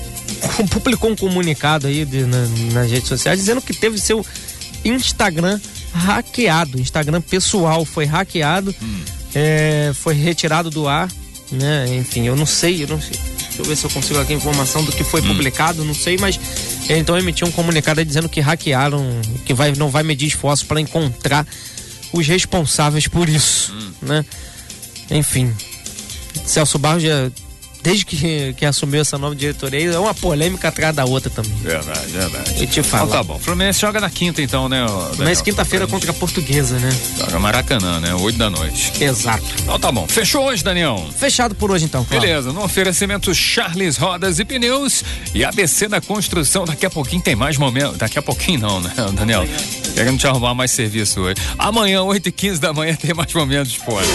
publicou 0.71 1.11
um 1.11 1.17
comunicado 1.17 1.87
aí 1.87 2.05
de, 2.05 2.25
na, 2.25 2.47
nas 2.73 2.91
redes 2.91 3.09
sociais 3.09 3.39
dizendo 3.39 3.61
que 3.61 3.75
teve 3.75 3.99
seu 3.99 4.25
Instagram 4.85 5.61
hackeado. 5.93 6.81
Instagram 6.81 7.21
pessoal 7.21 7.85
foi 7.85 8.05
hackeado, 8.05 8.75
hum. 8.83 9.01
é, 9.35 9.93
foi 9.95 10.15
retirado 10.15 10.71
do 10.71 10.89
ar, 10.89 11.11
né? 11.51 11.87
Enfim, 11.97 12.27
eu 12.27 12.37
não 12.37 12.47
sei, 12.47 12.83
eu 12.83 12.89
não 12.89 13.01
sei. 13.01 13.32
Deixa 13.53 13.61
eu 13.61 13.67
ver 13.67 13.77
se 13.77 13.85
eu 13.85 13.91
consigo 13.91 14.19
aqui 14.19 14.33
a 14.33 14.37
informação 14.37 14.83
do 14.83 14.91
que 14.91 15.05
foi 15.05 15.21
hum. 15.21 15.29
publicado, 15.29 15.85
não 15.85 15.95
sei, 15.95 16.17
mas 16.17 16.41
então 16.89 17.19
emitiu 17.19 17.47
um 17.47 17.53
comunicado 17.53 18.03
dizendo 18.03 18.29
que 18.29 18.41
hackearam, 18.41 19.05
que 19.45 19.53
vai, 19.53 19.73
não 19.73 19.91
vai 19.91 20.03
medir 20.03 20.27
esforços 20.27 20.67
para 20.67 20.81
encontrar 20.81 21.47
os 22.13 22.27
responsáveis 22.27 23.07
por 23.07 23.29
isso, 23.29 23.73
hum. 23.73 23.93
né? 24.03 24.25
Enfim, 25.11 25.53
Celso 26.47 26.79
Barros 26.79 27.03
já 27.03 27.31
desde 27.83 28.05
que, 28.05 28.55
que 28.55 28.65
assumiu 28.65 29.01
essa 29.01 29.19
nova 29.19 29.35
diretoria, 29.35 29.91
é 29.93 29.99
uma 29.99 30.15
polêmica 30.15 30.69
atrás 30.69 30.95
da 30.95 31.05
outra 31.05 31.31
também. 31.31 31.53
Verdade, 31.63 32.07
verdade. 32.09 32.63
E 32.63 32.67
te 32.67 32.83
falo. 32.83 33.07
Então, 33.07 33.19
tá 33.19 33.23
bom. 33.25 33.39
Fluminense 33.39 33.81
joga 33.81 34.01
na 34.01 34.11
quinta, 34.11 34.41
então, 34.41 34.69
né? 34.69 34.87
Mas 35.19 35.43
quinta-feira 35.43 35.87
contra 35.87 36.11
a 36.11 36.15
Portuguesa, 36.15 36.79
né? 36.79 36.91
Joga 37.19 37.39
Maracanã, 37.39 38.01
né? 38.01 38.15
Oito 38.15 38.39
da 38.39 38.49
noite. 38.49 38.93
Exato. 39.03 39.45
Então 39.63 39.79
tá 39.79 39.91
bom. 39.91 40.07
Fechou 40.07 40.45
hoje, 40.45 40.63
Daniel? 40.63 41.05
Fechado 41.17 41.55
por 41.55 41.71
hoje, 41.71 41.85
então. 41.85 42.05
Claro. 42.05 42.21
Beleza. 42.21 42.53
No 42.53 42.63
oferecimento 42.63 43.35
Charles 43.35 43.97
Rodas 43.97 44.39
e 44.39 44.45
Pneus 44.45 45.05
e 45.35 45.45
ABC 45.45 45.89
da 45.89 46.01
Construção. 46.01 46.65
Daqui 46.65 46.87
a 46.87 46.91
pouquinho 46.91 47.23
tem 47.23 47.35
mais 47.35 47.57
momento. 47.57 47.97
Daqui 47.97 48.19
a 48.19 48.23
pouquinho 48.23 48.61
não, 48.61 48.81
né, 48.81 48.93
Daniel? 49.15 49.47
Querendo 49.95 50.19
te 50.19 50.27
arrumar 50.27 50.55
mais 50.55 50.71
serviço 50.71 51.21
hoje. 51.21 51.37
Amanhã, 51.59 52.03
8 52.03 52.29
e 52.29 52.33
15 52.33 52.61
da 52.61 52.73
manhã, 52.73 52.95
tem 52.95 53.15
mais 53.15 53.33
momentos 53.33 53.73
esporte. 53.73 54.09